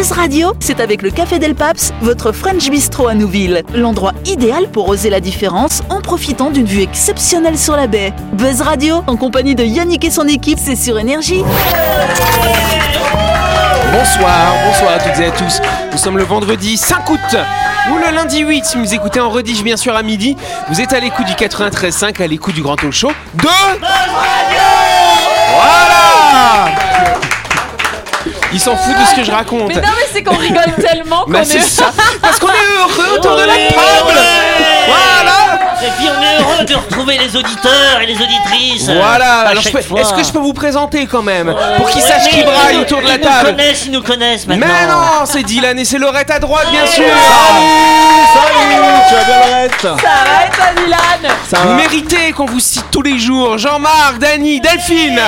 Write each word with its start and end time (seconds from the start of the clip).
Buzz 0.00 0.12
Radio, 0.12 0.54
c'est 0.60 0.80
avec 0.80 1.02
le 1.02 1.10
Café 1.10 1.38
Del 1.38 1.54
Paps, 1.54 1.92
votre 2.00 2.32
French 2.32 2.70
Bistro 2.70 3.06
à 3.06 3.12
Nouville. 3.12 3.64
L'endroit 3.74 4.14
idéal 4.24 4.66
pour 4.70 4.88
oser 4.88 5.10
la 5.10 5.20
différence 5.20 5.82
en 5.90 6.00
profitant 6.00 6.48
d'une 6.48 6.64
vue 6.64 6.80
exceptionnelle 6.80 7.58
sur 7.58 7.76
la 7.76 7.86
baie. 7.86 8.14
Buzz 8.32 8.62
Radio, 8.62 9.04
en 9.06 9.18
compagnie 9.18 9.54
de 9.54 9.62
Yannick 9.62 10.02
et 10.06 10.10
son 10.10 10.26
équipe, 10.26 10.58
c'est 10.58 10.74
sur 10.74 10.98
Énergie. 10.98 11.44
Bonsoir, 13.92 14.54
bonsoir 14.64 14.92
à 14.94 14.98
toutes 15.00 15.20
et 15.20 15.26
à 15.26 15.32
tous. 15.32 15.60
Nous 15.92 15.98
sommes 15.98 16.16
le 16.16 16.24
vendredi 16.24 16.78
5 16.78 17.10
août 17.10 17.36
ou 17.92 17.96
le 17.98 18.14
lundi 18.14 18.38
8 18.38 18.64
si 18.64 18.78
vous 18.78 18.94
écoutez 18.94 19.20
en 19.20 19.28
redige 19.28 19.62
bien 19.62 19.76
sûr 19.76 19.94
à 19.94 20.02
midi. 20.02 20.34
Vous 20.70 20.80
êtes 20.80 20.94
à 20.94 21.00
l'écoute 21.00 21.26
du 21.26 21.34
93.5, 21.34 22.22
à 22.22 22.26
l'écoute 22.26 22.54
du 22.54 22.62
Grand 22.62 22.76
Talk 22.76 22.92
Show 22.92 23.12
de... 23.34 23.48
Voilà 25.52 27.29
Il 28.52 28.58
s'en 28.60 28.76
fout 28.76 28.94
de 28.98 29.04
ce 29.06 29.14
que 29.14 29.22
je 29.24 29.30
raconte. 29.30 29.68
Mais 29.68 29.74
non, 29.76 29.88
mais 29.96 30.06
c'est 30.12 30.22
qu'on 30.22 30.36
rigole 30.36 30.72
tellement 30.80 31.24
qu'on 31.24 31.30
Bah, 31.30 31.40
est. 31.42 31.44
c'est 31.44 31.60
ça, 31.60 31.92
parce 32.20 32.38
qu'on 32.38 32.48
est 32.48 32.76
heureux 32.80 33.18
autour 33.18 33.36
de 33.36 33.42
la 33.42 33.54
table. 33.54 34.20
Voilà. 34.86 35.58
Et 35.82 35.88
puis 35.96 36.08
on 36.08 36.22
est 36.22 36.40
heureux 36.42 36.64
de 36.64 36.74
retrouver 36.74 37.16
les 37.16 37.34
auditeurs 37.36 38.00
et 38.02 38.06
les 38.06 38.14
auditrices. 38.14 38.84
Voilà, 38.90 39.40
à 39.40 39.48
alors 39.48 39.62
est-ce 39.64 40.12
que 40.12 40.22
je 40.24 40.30
peux 40.32 40.38
vous 40.38 40.52
présenter 40.52 41.06
quand 41.06 41.22
même 41.22 41.54
Pour 41.78 41.88
qu'ils 41.88 42.02
Ouais, 42.02 42.08
sachent 42.08 42.28
qui 42.28 42.42
braille 42.42 42.74
ils- 42.74 42.80
autour 42.80 43.00
de 43.00 43.06
la 43.06 43.14
Ils 43.14 43.20
nous 43.20 43.24
table 43.26 43.46
connaissent, 43.46 43.82
ils 43.86 43.92
nous 43.92 44.02
connaissent 44.02 44.46
maintenant. 44.46 44.66
Mais 44.66 44.86
non, 44.92 45.24
c'est 45.24 45.42
Dylan 45.42 45.78
et 45.78 45.84
c'est 45.86 45.98
Laurette 45.98 46.30
à 46.30 46.38
droite 46.38 46.66
bien 46.70 46.84
sûr. 46.86 47.04
Salut. 47.04 47.66
Tu 49.08 49.14
vas 49.14 49.24
bien 49.24 49.38
Laurette? 49.46 49.80
Ça 49.80 49.88
va 49.94 50.46
et 50.46 50.50
toi, 50.50 50.64
Dylan? 50.76 51.32
Ça 51.48 51.58
Vous 51.62 51.68
va 51.70 51.74
méritez 51.76 52.32
qu'on 52.32 52.46
vous 52.46 52.60
cite 52.60 52.84
tous 52.90 53.02
les 53.02 53.18
jours. 53.18 53.56
Jean-Marc, 53.56 54.18
Dany, 54.18 54.60
Delphine 54.60 55.20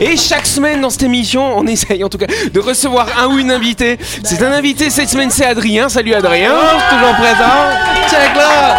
Et 0.00 0.16
chaque 0.16 0.46
semaine 0.46 0.80
dans 0.80 0.90
cette 0.90 1.02
émission, 1.02 1.58
on 1.58 1.66
essaye 1.66 2.04
en 2.04 2.08
tout 2.08 2.18
cas 2.18 2.26
de 2.52 2.60
recevoir 2.60 3.06
un 3.18 3.26
ou 3.26 3.38
une 3.38 3.50
invitée. 3.50 3.98
C'est 4.22 4.42
un 4.42 4.52
invité 4.52 4.90
cette 4.90 5.08
semaine, 5.08 5.30
c'est 5.30 5.44
Adrien. 5.44 5.88
Salut 5.88 6.14
Adrien, 6.14 6.52
toujours 6.88 7.14
présent. 7.16 8.08
Check 8.08 8.36
là 8.36 8.76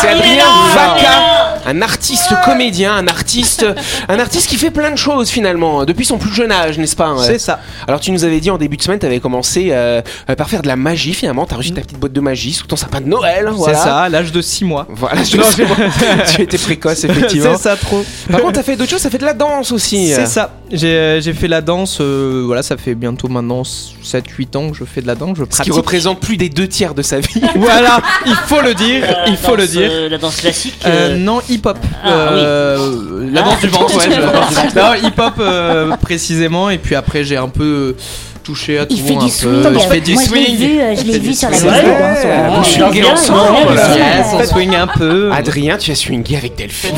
C'est 0.00 0.08
Adrien 0.08 0.44
Vaca, 0.72 1.33
un 1.74 1.82
artiste 1.82 2.32
comédien, 2.44 2.94
un 2.94 3.06
artiste, 3.08 3.66
un 4.08 4.18
artiste 4.18 4.48
qui 4.48 4.56
fait 4.56 4.70
plein 4.70 4.90
de 4.90 4.96
choses 4.96 5.28
finalement 5.30 5.84
depuis 5.84 6.04
son 6.04 6.18
plus 6.18 6.32
jeune 6.32 6.52
âge, 6.52 6.78
n'est-ce 6.78 6.96
pas 6.96 7.14
C'est 7.26 7.38
ça. 7.38 7.60
Alors 7.88 8.00
tu 8.00 8.10
nous 8.12 8.24
avais 8.24 8.40
dit 8.40 8.50
en 8.50 8.58
début 8.58 8.76
de 8.76 8.82
semaine, 8.82 8.98
tu 8.98 9.06
avais 9.06 9.20
commencé 9.20 9.68
euh, 9.70 10.00
euh, 10.30 10.34
par 10.34 10.48
faire 10.48 10.62
de 10.62 10.68
la 10.68 10.76
magie 10.76 11.14
finalement. 11.14 11.46
T'as 11.46 11.56
reçu 11.56 11.72
ta 11.72 11.80
petite 11.80 11.98
boîte 11.98 12.12
de 12.12 12.20
magie 12.20 12.52
sous 12.52 12.66
ton 12.66 12.76
sapin 12.76 13.00
de 13.00 13.06
Noël. 13.08 13.48
Voilà. 13.52 13.78
C'est 13.78 13.84
ça, 13.84 13.98
à 14.02 14.08
l'âge 14.08 14.32
de 14.32 14.40
6 14.42 14.64
mois. 14.64 14.86
Voilà, 14.90 15.22
je 15.24 15.36
Non, 15.36 15.44
sais. 15.44 15.64
tu 16.36 16.42
étais 16.42 16.58
précoce 16.58 17.04
effectivement. 17.04 17.56
C'est 17.56 17.62
ça, 17.62 17.76
trop. 17.76 18.04
Par 18.30 18.40
contre, 18.40 18.52
t'as 18.54 18.62
fait 18.62 18.76
d'autres 18.76 18.90
choses, 18.90 19.00
ça 19.00 19.10
fait 19.10 19.18
de 19.18 19.24
la 19.24 19.34
danse 19.34 19.72
aussi. 19.72 20.12
C'est 20.14 20.26
ça. 20.26 20.50
J'ai 20.70 20.88
euh, 20.96 21.34
fait 21.34 21.48
la 21.48 21.60
danse, 21.60 21.98
euh, 22.00 22.42
voilà, 22.46 22.62
ça 22.62 22.76
fait 22.76 22.94
bientôt 22.94 23.28
maintenant 23.28 23.62
7-8 23.62 24.56
ans 24.56 24.70
que 24.70 24.76
je 24.76 24.84
fais 24.84 25.00
de 25.02 25.06
la 25.06 25.14
danse, 25.14 25.36
je 25.38 25.42
Ce 25.44 25.48
qui 25.48 25.54
pratique. 25.56 25.72
représente 25.74 26.20
plus 26.20 26.36
des 26.36 26.48
deux 26.48 26.66
tiers 26.68 26.94
de 26.94 27.02
sa 27.02 27.20
vie. 27.20 27.42
Voilà, 27.56 28.00
il 28.26 28.34
faut 28.46 28.60
le 28.60 28.74
dire, 28.74 29.04
Euh, 29.04 29.24
il 29.28 29.36
faut 29.36 29.56
le 29.56 29.66
dire. 29.66 29.88
euh, 29.92 30.08
la 30.08 30.18
danse 30.18 30.36
classique. 30.36 30.74
Euh, 30.86 31.10
euh, 31.10 31.16
non, 31.16 31.40
hip-hop. 31.64 31.78
Ah, 32.02 32.08
Euh, 32.32 33.28
La 33.32 33.40
Ah, 33.42 33.44
danse 33.44 33.60
du 33.60 33.68
ventre, 33.68 33.96
ouais. 33.96 34.08
Non, 34.76 34.94
hip-hop 35.08 35.34
euh, 35.38 35.96
précisément. 35.96 36.70
Et 36.70 36.78
puis 36.78 36.94
après, 36.94 37.24
j'ai 37.24 37.36
un 37.36 37.48
peu 37.48 37.96
touché 38.44 38.78
à 38.78 38.86
tout 38.86 38.94
Il 38.96 39.02
fait 39.02 39.14
un 39.14 39.18
du 39.18 39.24
peu. 39.24 39.30
swing. 39.30 39.74
Je 39.80 39.88
fais 39.88 40.00
du 40.00 40.14
Moi, 40.14 40.22
je 40.28 40.34
l'ai 40.34 40.44
swing. 40.46 40.56
vu, 40.56 40.80
euh, 40.80 40.94
je 40.94 41.00
Je 41.00 41.06
l'ai 41.06 41.12
fais 41.14 41.18
vu 41.18 41.28
du 41.30 41.34
sur 41.34 41.50
la 41.50 41.56
swing. 41.58 41.72
vidéo. 41.72 41.92
Vous 41.94 42.82
on 42.84 42.90
bien, 42.90 43.12
ensemble, 43.12 43.40
on. 43.68 44.38
Yes, 44.38 44.50
swing 44.50 44.74
un 44.76 44.86
peu. 44.86 45.32
Adrien, 45.32 45.76
tu 45.78 45.90
as 45.90 45.94
swingé 45.96 46.36
avec 46.36 46.54
Delphine. 46.56 46.90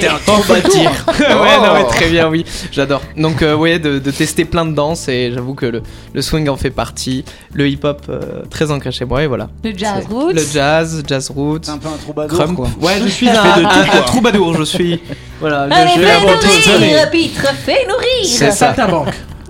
T'es 0.00 0.06
un 0.06 0.18
trop 0.24 0.42
bâtir. 0.48 0.90
ouais, 1.18 1.56
non, 1.66 1.74
mais 1.74 1.84
très 1.88 2.08
bien, 2.08 2.28
oui. 2.28 2.44
J'adore. 2.70 3.02
Donc, 3.16 3.42
euh, 3.42 3.54
ouais, 3.54 3.78
de, 3.78 3.98
tester 4.10 4.44
plein 4.44 4.64
de 4.66 4.72
danses 4.74 5.08
et 5.08 5.32
j'avoue 5.34 5.54
que 5.54 5.66
le, 5.66 6.22
swing 6.22 6.48
en 6.48 6.56
fait 6.56 6.70
partie. 6.70 7.24
Le 7.52 7.68
hip-hop 7.68 8.02
euh, 8.08 8.42
très 8.50 8.70
ancré 8.70 8.92
chez 8.92 9.04
moi 9.06 9.22
et 9.22 9.26
voilà. 9.26 9.48
Le 9.64 9.72
jazz 9.76 10.04
roots. 10.08 10.32
Le 10.34 10.42
jazz, 10.52 11.02
jazz 11.06 11.30
roots. 11.34 11.68
un 11.68 11.78
peu 11.78 11.88
un 11.88 11.96
troubadour 11.96 12.54
quoi. 12.54 12.68
Ouais, 12.80 12.94
je 13.02 13.08
suis 13.08 13.28
un, 13.30 14.02
troubadour. 14.06 14.54
Je 14.58 14.64
suis. 14.64 15.00
Voilà. 15.38 15.68
Allez, 15.70 15.90
je 15.96 16.00
vais 16.00 16.06
fais 16.06 16.12
avant 16.12 16.38
tout- 16.40 16.70
nourrir, 16.72 17.10
Pitre, 17.10 17.54
fais 17.66 17.86
nourrir 17.86 18.24
C'est 18.24 18.52
ça. 18.52 18.74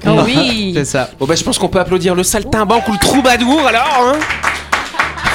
Oh 0.06 0.20
oui 0.24 0.72
C'est 0.76 0.84
ça. 0.84 1.10
Bon 1.18 1.26
bah 1.26 1.34
je 1.34 1.42
pense 1.44 1.58
qu'on 1.58 1.68
peut 1.68 1.80
applaudir 1.80 2.14
le 2.14 2.22
saltimbanque 2.22 2.86
ou 2.88 2.92
le 2.92 2.98
troubadour 2.98 3.66
alors. 3.66 4.06
Hein 4.06 4.18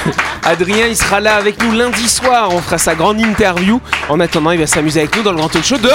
Adrien, 0.43 0.87
il 0.87 0.95
sera 0.95 1.19
là 1.19 1.35
avec 1.35 1.61
nous 1.63 1.71
lundi 1.71 2.07
soir. 2.09 2.49
On 2.51 2.59
fera 2.61 2.77
sa 2.77 2.93
grande 2.95 3.19
interview. 3.19 3.79
En 4.09 4.19
attendant, 4.19 4.51
il 4.51 4.59
va 4.59 4.67
s'amuser 4.67 4.99
avec 5.01 5.15
nous 5.15 5.23
dans 5.23 5.31
le 5.31 5.37
grand 5.37 5.49
talk 5.49 5.63
show 5.63 5.77
de. 5.77 5.89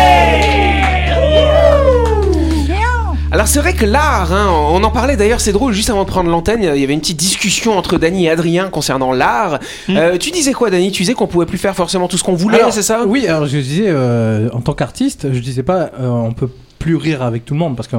Alors 3.37 3.49
c'est 3.49 3.61
vrai 3.61 3.75
que 3.75 3.85
l'art, 3.85 4.33
hein, 4.33 4.49
on 4.51 4.83
en 4.83 4.91
parlait 4.91 5.15
d'ailleurs, 5.15 5.43
c'est 5.43 5.53
drôle, 5.53 5.75
juste 5.75 5.91
avant 5.91 6.05
de 6.05 6.09
prendre 6.09 6.31
l'antenne, 6.31 6.63
il 6.63 6.81
y 6.81 6.83
avait 6.85 6.95
une 6.95 7.01
petite 7.01 7.19
discussion 7.19 7.77
entre 7.77 7.99
Dany 7.99 8.25
et 8.25 8.31
Adrien 8.31 8.71
concernant 8.71 9.13
l'art. 9.13 9.59
Euh, 9.91 10.17
tu 10.17 10.31
disais 10.31 10.55
quoi 10.55 10.71
Dany? 10.71 10.91
Tu 10.91 11.03
disais 11.03 11.13
qu'on 11.13 11.27
pouvait 11.27 11.45
plus 11.45 11.59
faire 11.59 11.77
forcément 11.77 12.09
tout 12.09 12.17
ce 12.17 12.25
qu'on 12.25 12.33
voulait, 12.33 12.63
c'est 12.71 12.81
ça? 12.81 13.05
Oui, 13.07 13.27
alors 13.27 13.45
je 13.45 13.59
disais, 13.59 13.89
euh, 13.89 14.49
en 14.55 14.63
tant 14.63 14.73
qu'artiste, 14.73 15.35
je 15.35 15.39
disais 15.41 15.63
pas, 15.63 15.91
euh, 16.01 16.09
on 16.09 16.33
peut 16.33 16.49
plus 16.79 16.97
rire 16.97 17.21
avec 17.21 17.45
tout 17.45 17.53
le 17.53 17.61
monde 17.61 17.77
parce 17.77 17.89
qu'on 17.89 17.99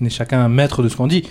on 0.00 0.06
est 0.06 0.08
chacun 0.08 0.48
maître 0.48 0.82
de 0.82 0.88
ce 0.88 0.96
qu'on 0.96 1.08
dit. 1.08 1.28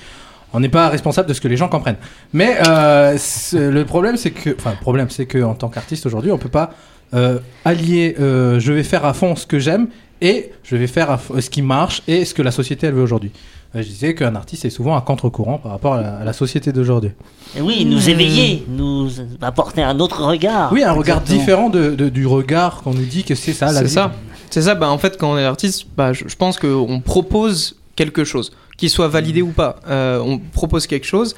On 0.54 0.60
n'est 0.60 0.70
pas 0.70 0.90
responsable 0.90 1.28
de 1.28 1.34
ce 1.34 1.42
que 1.42 1.48
les 1.48 1.58
gens 1.58 1.70
comprennent. 1.70 1.98
Mais 2.34 2.60
le 2.64 3.82
problème, 3.82 4.16
c'est 4.16 4.30
que, 4.30 4.56
enfin, 4.56 4.74
le 4.74 4.80
problème, 4.80 5.10
c'est 5.10 5.26
que 5.26 5.42
en 5.42 5.56
tant 5.56 5.70
qu'artiste 5.70 6.06
aujourd'hui, 6.06 6.32
on 6.32 6.38
peut 6.38 6.50
pas 6.50 6.70
euh, 7.14 7.40
allier. 7.66 8.16
euh, 8.20 8.60
je 8.60 8.72
vais 8.74 8.84
faire 8.84 9.06
à 9.06 9.14
fond 9.14 9.36
ce 9.36 9.46
que 9.46 9.60
j'aime 9.60 9.88
et 10.22 10.52
je 10.64 10.76
vais 10.76 10.88
faire 10.88 11.12
à 11.12 11.20
ce 11.40 11.50
qui 11.50 11.62
marche 11.62 12.02
et 12.08 12.26
ce 12.26 12.34
que 12.34 12.42
la 12.42 12.52
société 12.52 12.88
elle 12.88 12.94
veut 12.94 13.04
aujourd'hui. 13.04 13.32
Euh, 13.76 13.82
Je 13.82 13.88
disais 13.88 14.16
qu'un 14.16 14.36
artiste 14.36 14.66
est 14.66 14.70
souvent 14.70 14.96
un 14.96 15.02
contre-courant 15.02 15.58
par 15.58 15.72
rapport 15.72 15.96
à 15.96 16.02
la, 16.02 16.16
à 16.18 16.24
la 16.24 16.34
société 16.34 16.72
d'aujourd'hui. 16.72 17.12
Oui, 17.60 17.86
nous 17.86 18.10
éveiller, 18.10 18.64
nous 18.68 19.10
apporter 19.42 19.82
un 19.84 20.00
autre 20.00 20.24
regard. 20.24 20.72
Oui, 20.72 20.84
un 20.84 20.92
regard 20.92 21.18
Exactement. 21.18 21.40
différent 21.40 21.70
de, 21.70 21.90
de- 21.96 22.10
du 22.10 22.26
regard 22.28 22.82
qu'on 22.84 22.94
nous 22.94 23.06
dit 23.06 23.24
que 23.24 23.36
c'est 23.36 23.54
ça 23.54 23.72
la 23.72 23.82
C'est 23.82 23.88
ça. 23.88 24.12
C'est 24.50 24.62
ça. 24.62 24.76
Bah, 24.76 24.90
en 24.90 24.98
fait, 25.00 25.18
quand 25.18 25.32
on 25.34 25.38
est 25.38 25.44
artiste, 25.46 25.86
bah, 25.98 26.14
je, 26.14 26.26
je 26.28 26.36
pense 26.36 26.58
qu'on 26.60 27.00
propose 27.02 27.76
quelque 27.96 28.24
chose, 28.24 28.52
qu'il 28.78 28.90
soit 28.90 29.08
validé 29.08 29.42
ou 29.42 29.52
pas. 29.52 29.78
Euh, 29.88 30.20
on 30.24 30.38
propose 30.40 30.88
quelque 30.88 31.06
chose 31.08 31.36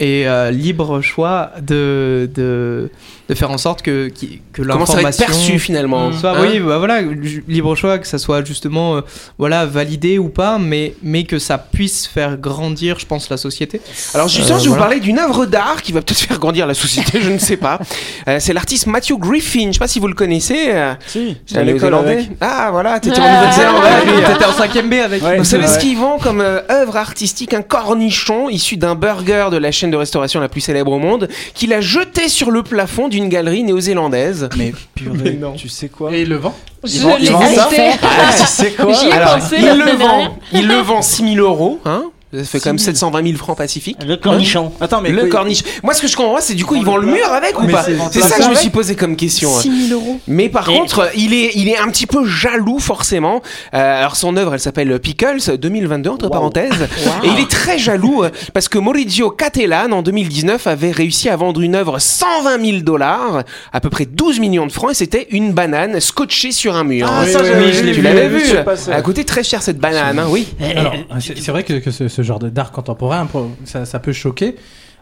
et 0.00 0.26
euh, 0.26 0.50
libre 0.50 1.00
choix 1.02 1.50
de, 1.60 2.28
de, 2.34 2.90
de 3.28 3.34
faire 3.34 3.50
en 3.50 3.58
sorte 3.58 3.82
que, 3.82 4.08
que 4.08 4.24
être 4.24 4.66
l'information 4.66 5.26
perçu 5.26 5.58
finalement 5.58 6.10
soit, 6.12 6.30
hein 6.38 6.40
oui, 6.40 6.58
bah 6.58 6.78
voilà, 6.78 7.00
libre 7.46 7.76
choix, 7.76 7.98
que 7.98 8.06
ça 8.06 8.18
soit 8.18 8.44
justement 8.44 8.96
euh, 8.96 9.00
voilà, 9.38 9.66
validé 9.66 10.18
ou 10.18 10.28
pas, 10.30 10.58
mais, 10.58 10.94
mais 11.02 11.24
que 11.24 11.38
ça 11.38 11.58
puisse 11.58 12.06
faire 12.06 12.38
grandir, 12.38 12.98
je 12.98 13.06
pense, 13.06 13.28
la 13.30 13.36
société. 13.36 13.80
Alors 14.14 14.26
justement, 14.28 14.56
Euh, 14.56 14.58
je 14.58 14.64
vais 14.64 14.68
vous 14.70 14.74
voilà. 14.74 14.82
parler 14.86 15.00
d'une 15.00 15.18
œuvre 15.18 15.44
d'art 15.46 15.82
qui 15.82 15.92
va 15.92 16.00
peut-être 16.02 16.18
faire 16.28 16.38
grandir 16.38 16.66
la 16.66 16.74
société, 16.74 17.20
je 17.20 17.30
ne 17.30 17.38
sais 17.38 17.56
pas. 17.58 17.78
Euh, 18.26 18.38
c'est 18.40 18.52
l'artiste 18.54 18.86
Matthew 18.86 19.18
Griffin, 19.18 19.60
je 19.60 19.66
ne 19.68 19.72
sais 19.74 19.78
pas 19.78 19.86
si 19.88 20.00
vous 20.00 20.08
le 20.08 20.14
connaissez. 20.14 20.68
euh, 20.70 20.94
Si, 21.06 21.36
c'est 21.46 21.58
un 21.58 21.64
néo-zélandais. 21.64 22.28
Ah 22.40 22.70
voilà, 22.72 22.98
t'étais 23.00 23.20
en 23.20 23.24
Ah, 23.26 23.36
Nouvelle-Zélande. 23.44 23.82
lui, 24.06 24.24
T'étais 24.32 24.44
en 24.46 24.52
5ème 24.52 24.88
B 24.88 24.94
avec 25.04 25.22
Ouais. 25.22 25.36
Vous 25.36 25.44
savez 25.44 25.64
Ouais. 25.64 25.68
ce 25.68 25.78
qu'ils 25.78 25.98
vendent 25.98 26.22
comme 26.22 26.40
euh, 26.40 26.60
œuvre 26.70 26.96
artistique? 26.96 27.52
Un 27.52 27.62
cornichon 27.62 28.48
issu 28.48 28.76
d'un 28.78 28.94
burger 28.94 29.48
de 29.52 29.56
la 29.58 29.70
chaîne 29.70 29.89
de 29.90 29.96
restauration 29.96 30.40
la 30.40 30.48
plus 30.48 30.60
célèbre 30.60 30.92
au 30.92 30.98
monde, 30.98 31.28
qu'il 31.54 31.72
a 31.72 31.80
jeté 31.80 32.28
sur 32.28 32.50
le 32.50 32.62
plafond 32.62 33.08
d'une 33.08 33.28
galerie 33.28 33.62
néo-zélandaise. 33.64 34.48
Mais 34.56 34.72
purée, 34.94 35.16
Mais 35.24 35.32
non. 35.32 35.52
tu 35.52 35.68
sais 35.68 35.88
quoi 35.88 36.12
Et 36.12 36.24
le 36.24 36.36
vent 36.36 36.54
Je 36.84 36.98
vend- 37.00 37.16
l'ai 37.16 37.28
acheté. 37.28 37.90
Ah, 38.02 38.32
Tu 38.38 38.46
sais 38.46 38.70
quoi 38.72 38.94
Alors, 39.12 39.38
pensé 39.38 39.56
il 39.58 39.64
la 39.66 39.74
le 39.74 39.92
vend, 39.92 40.38
il 40.52 40.66
le 40.66 40.76
vend 40.76 41.02
6000 41.02 41.38
euros, 41.40 41.80
hein 41.84 42.04
ça 42.32 42.44
fait 42.44 42.60
quand 42.60 42.70
même 42.70 42.78
720 42.78 43.24
000 43.24 43.36
francs 43.36 43.56
pacifiques. 43.56 43.98
Le 44.06 44.16
cornichon. 44.16 44.72
Attends, 44.80 45.00
mais 45.00 45.10
le 45.10 45.22
quoi, 45.22 45.30
corniche. 45.40 45.62
Moi, 45.82 45.94
ce 45.94 46.02
que 46.02 46.06
je 46.08 46.16
comprends, 46.16 46.40
c'est 46.40 46.54
du 46.54 46.64
coup, 46.64 46.76
ils 46.76 46.84
vendent 46.84 47.02
le 47.02 47.12
mur 47.12 47.26
avec 47.32 47.60
ou 47.60 47.66
pas 47.66 47.82
c'est- 47.82 48.20
ça 48.20 48.36
que 48.38 48.42
je 48.44 48.48
me 48.50 48.54
suis 48.54 48.70
posé 48.70 48.94
comme 48.94 49.16
question. 49.16 49.50
hein. 49.56 49.60
6 49.60 49.88
000 49.88 50.00
euros. 50.00 50.18
Mais 50.28 50.48
par 50.48 50.68
Et- 50.68 50.74
contre, 50.78 51.10
il 51.16 51.34
est, 51.34 51.52
il 51.56 51.68
est 51.68 51.76
un 51.78 51.88
petit 51.88 52.06
peu 52.06 52.24
jaloux 52.26 52.78
forcément. 52.78 53.42
Euh, 53.74 53.98
alors 54.00 54.16
son 54.16 54.36
œuvre, 54.36 54.54
elle 54.54 54.60
s'appelle 54.60 54.98
Pickles 55.00 55.56
2022 55.58 56.10
entre 56.10 56.28
parenthèses, 56.28 56.88
et 57.24 57.28
il 57.28 57.40
est 57.40 57.50
très 57.50 57.78
jaloux 57.78 58.22
euh, 58.24 58.30
parce 58.54 58.68
que 58.68 58.78
Maurizio 58.78 59.30
Cattelan 59.30 59.90
en 59.92 60.02
2019 60.02 60.66
avait 60.66 60.90
réussi 60.92 61.28
à 61.28 61.36
vendre 61.36 61.60
une 61.60 61.74
œuvre 61.74 61.98
120 61.98 62.64
000 62.64 62.78
dollars, 62.82 63.42
à 63.72 63.80
peu 63.80 63.90
près 63.90 64.06
12 64.06 64.38
millions 64.40 64.66
de 64.66 64.72
francs, 64.72 64.92
et 64.92 64.94
c'était 64.94 65.26
une 65.30 65.52
banane 65.52 66.00
scotchée 66.00 66.52
sur 66.52 66.76
un 66.76 66.84
mur. 66.84 67.08
Ah, 67.10 67.26
ça, 67.26 67.40
oui, 67.40 67.46
j'avais 67.48 67.64
oui, 67.64 67.70
vu, 67.72 67.76
je 67.78 67.82
l'ai 67.82 67.92
je 67.94 67.98
vu. 67.98 68.02
l'avais 68.02 68.28
vu. 68.28 68.42
Elle 68.88 68.92
a 68.92 69.02
coûté 69.02 69.24
très 69.24 69.42
cher 69.42 69.62
cette 69.62 69.78
banane, 69.78 70.18
hein, 70.18 70.26
oui. 70.28 70.46
Eh, 70.60 70.76
Alors, 70.76 70.94
eh, 70.94 71.20
c'est 71.20 71.50
vrai 71.50 71.64
que, 71.64 71.74
que 71.74 71.90
ce, 71.90 72.19
ce 72.22 72.26
genre 72.26 72.38
de- 72.38 72.48
d'art 72.50 72.72
contemporain, 72.72 73.26
ça, 73.64 73.84
ça 73.84 73.98
peut 73.98 74.12
choquer. 74.12 74.56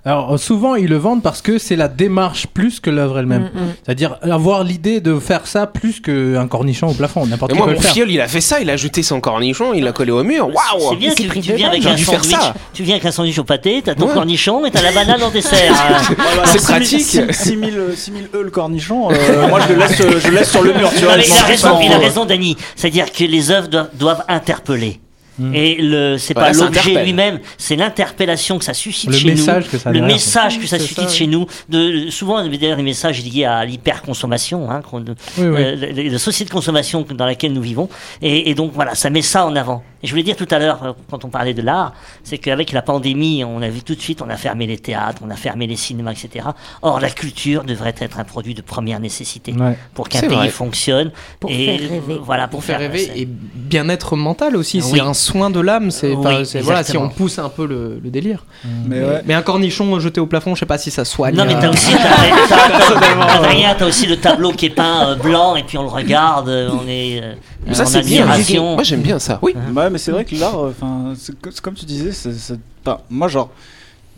Alors 0.05 0.32
euh, 0.35 0.37
souvent 0.38 0.76
ils 0.76 0.87
le 0.88 0.97
vendent 0.97 1.23
parce 1.25 1.43
que 1.43 1.59
c'est 1.59 1.75
la 1.75 1.88
démarche 1.88 2.47
plus 2.47 2.79
que 2.79 2.88
l'œuvre 2.88 3.19
elle-même. 3.19 3.50
Mm, 3.53 3.59
mm. 3.59 3.73
C'est-à-dire 3.85 4.17
avoir 4.23 4.62
l'idée 4.62 5.00
de 5.00 5.19
faire 5.19 5.47
ça 5.49 5.67
plus 5.67 6.00
qu'un 6.00 6.47
cornichon 6.47 6.87
au 6.87 6.93
plafond. 6.94 7.26
N'importe 7.26 7.50
Et 7.50 7.55
qui 7.55 7.59
moi, 7.59 7.67
peut 7.67 7.73
mon 7.73 7.79
le 7.79 7.82
faire. 7.82 7.93
filleul, 7.93 8.11
il 8.12 8.20
a 8.20 8.29
fait 8.29 8.41
ça. 8.41 8.61
Il 8.61 8.70
a 8.70 8.76
jeté 8.76 9.03
son 9.03 9.20
cornichon, 9.20 9.75
il 9.75 9.82
l'a 9.82 9.91
collé 9.93 10.12
au 10.12 10.23
mur. 10.23 10.49
C'est 10.53 10.85
Waouh 10.85 10.97
bien 10.97 11.12
c'est 11.17 11.25
que 11.25 11.29
pris 11.29 11.41
tu 11.41 11.53
viens 11.53 11.69
avec 11.69 11.85
un 11.85 11.97
sandwich. 11.97 12.31
ça. 12.31 12.55
Tu 12.73 12.85
viens 12.85 12.94
avec 12.94 13.06
un 13.06 13.11
sandwich 13.11 13.38
au 13.41 13.44
pâté, 13.44 13.82
t'as 13.85 13.97
ton 13.97 14.06
Ouais. 14.06 14.15
cornichon 14.15 14.65
et 14.65 14.70
t'as 14.70 14.82
la 14.82 14.93
banane 14.93 15.23
en 15.23 15.31
dessert. 15.31 15.75
C'est 16.44 16.62
pratique. 16.62 17.00
6000 17.32 17.81
6000 17.94 18.29
E 18.35 18.43
le 18.43 18.50
cornichon, 18.50 19.11
euh, 19.11 19.49
moi 19.49 19.59
je 19.67 19.73
le 19.75 19.81
laisse, 19.81 20.00
euh, 20.00 20.20
je 20.20 20.29
le 20.29 20.37
laisse 20.37 20.50
sur 20.50 20.62
le 20.62 20.75
mur, 20.75 20.91
tu 20.97 21.05
vois. 21.05 21.17
il 21.17 21.32
a 21.32 21.43
raison, 21.44 21.81
il 21.82 21.93
a 21.93 21.99
raison, 21.99 22.25
Dany. 22.25 22.56
C'est-à-dire 22.76 23.11
que 23.11 23.25
les 23.25 23.50
œuvres 23.50 23.69
doivent, 23.69 23.91
doivent 23.99 24.25
interpeller. 24.29 25.00
Mm. 25.38 25.55
Et 25.55 25.76
le, 25.81 26.17
c'est 26.19 26.35
pas 26.35 26.52
l'objet 26.52 27.05
lui-même, 27.05 27.38
c'est 27.56 27.76
l'interpellation 27.76 28.58
que 28.58 28.64
ça 28.64 28.75
suscite 28.75 29.11
Le 29.11 29.17
chez 29.17 29.29
message 29.31 29.64
nous. 29.64 29.70
que 29.70 29.79
ça 29.79 29.93
le 29.93 30.00
message 30.02 30.58
que 30.58 30.67
ça 30.67 30.79
suscite 30.79 31.08
ça, 31.08 31.14
chez 31.14 31.26
nous. 31.26 31.46
De, 31.69 32.11
souvent, 32.11 32.46
d'ailleurs, 32.46 32.76
des 32.76 32.82
messages 32.82 33.23
liés 33.25 33.44
à 33.44 33.64
l'hyperconsommation, 33.64 34.70
hein, 34.70 34.82
Oui, 34.93 35.02
oui. 35.38 35.44
euh, 35.44 35.76
la, 35.76 36.02
la 36.12 36.19
société 36.19 36.49
de 36.49 36.55
consommation 36.55 37.06
dans 37.14 37.26
laquelle 37.26 37.52
nous 37.52 37.62
vivons. 37.62 37.88
Et, 38.23 38.50
et 38.50 38.55
donc, 38.55 38.73
voilà, 38.75 38.94
ça 38.94 39.11
met 39.11 39.23
ça 39.23 39.46
en 39.46 39.55
avant. 39.56 39.82
Et 40.03 40.06
je 40.06 40.12
voulais 40.12 40.23
dire 40.23 40.37
tout 40.37 40.47
à 40.50 40.59
l'heure, 40.59 40.83
euh, 40.85 40.93
quand 41.11 41.25
on 41.25 41.29
parlait 41.29 41.55
de 41.55 41.62
l'art, 41.62 41.93
c'est 42.23 42.39
qu'avec 42.39 42.73
la 42.73 42.83
pandémie, 42.83 43.43
on 43.45 43.61
a 43.62 43.69
vu 43.69 43.83
tout 43.83 43.95
de 43.97 44.00
suite, 44.00 44.23
on 44.23 44.31
a 44.31 44.37
fermé 44.37 44.67
les 44.67 44.79
théâtres, 44.79 45.21
on 45.27 45.31
a 45.31 45.35
fermé 45.37 45.67
les 45.67 45.75
cinémas, 45.77 46.12
etc. 46.12 46.47
Or, 46.83 47.00
la 47.00 47.11
culture 47.11 47.65
devrait 47.65 47.95
être 47.99 48.21
un 48.21 48.25
produit 48.25 48.55
de 48.55 48.62
première 48.62 49.00
nécessité 49.00 49.53
Ouais. 49.53 49.77
pour 49.95 50.09
qu'un 50.09 50.21
C'est 50.21 50.29
pays 50.29 50.37
vrai. 50.37 50.49
fonctionne. 50.50 51.11
Pour 51.41 51.50
et 51.50 51.65
faire 51.79 51.91
rêver. 51.91 52.21
Voilà, 52.23 52.47
pour 52.49 52.62
faire 52.62 52.79
rêver 52.79 53.11
et 53.17 53.27
bien-être 53.27 54.15
mental 54.17 54.56
aussi. 54.56 54.81
Oui. 54.83 54.91
C'est 54.95 55.00
un 55.00 55.15
soin 55.15 55.50
de 55.50 55.61
l'âme. 55.61 55.91
C'est 55.91 56.12
Oui, 56.15 56.44
voilà, 56.62 56.85
si 56.85 56.97
on 56.97 57.09
pousse 57.09 57.39
un 57.39 57.49
peu 57.49 57.67
le, 57.67 57.99
le 58.03 58.11
délire. 58.11 58.44
Mais 58.87 59.01
ouais. 59.05 59.23
Mais 59.27 59.35
un 59.35 59.43
cornichon 59.43 59.99
jeté 59.99 60.21
au 60.21 60.27
plafond, 60.27 60.55
je 60.55 60.61
sais 60.61 60.67
pas 60.67 60.79
si 60.79 60.91
ça 60.91 61.05
soigne. 61.05 61.35
Non 61.35 61.44
mais 61.44 61.55
t'as 61.59 61.69
euh, 61.69 61.73
aussi 61.73 61.93
t'as- 61.93 62.49
t'as- 62.94 63.35
Adrien, 63.35 63.75
t'as 63.79 63.87
aussi 63.87 64.06
le 64.06 64.17
tableau 64.17 64.53
qui 64.53 64.67
est 64.67 64.71
peint 64.71 65.09
euh, 65.11 65.15
blanc 65.17 65.56
et 65.56 65.62
puis 65.65 65.77
on 65.79 65.83
le 65.83 65.89
regarde, 65.89 66.49
on 66.49 66.87
est 66.89 67.21
euh, 67.23 67.35
Mais 67.69 67.75
ça, 67.75 67.85
c'est 67.87 67.99
bien. 68.03 68.26
Moi, 68.75 68.82
j'aime 68.82 69.03
bien 69.03 69.19
ça. 69.19 69.38
Oui. 69.43 69.55
Ouais, 69.75 69.91
mais 69.91 69.99
c'est 69.99 70.11
vrai 70.11 70.25
que 70.25 70.35
l'art, 70.37 70.59
euh, 70.59 70.70
enfin, 70.70 71.12
c'est 71.17 71.38
co- 71.41 71.50
c'est 71.50 71.61
comme 71.61 71.75
tu 71.75 71.85
disais, 71.85 72.12
c'est, 72.12 72.32
c'est 72.32 72.59
pas. 72.82 73.03
Moi, 73.11 73.29
genre, 73.29 73.50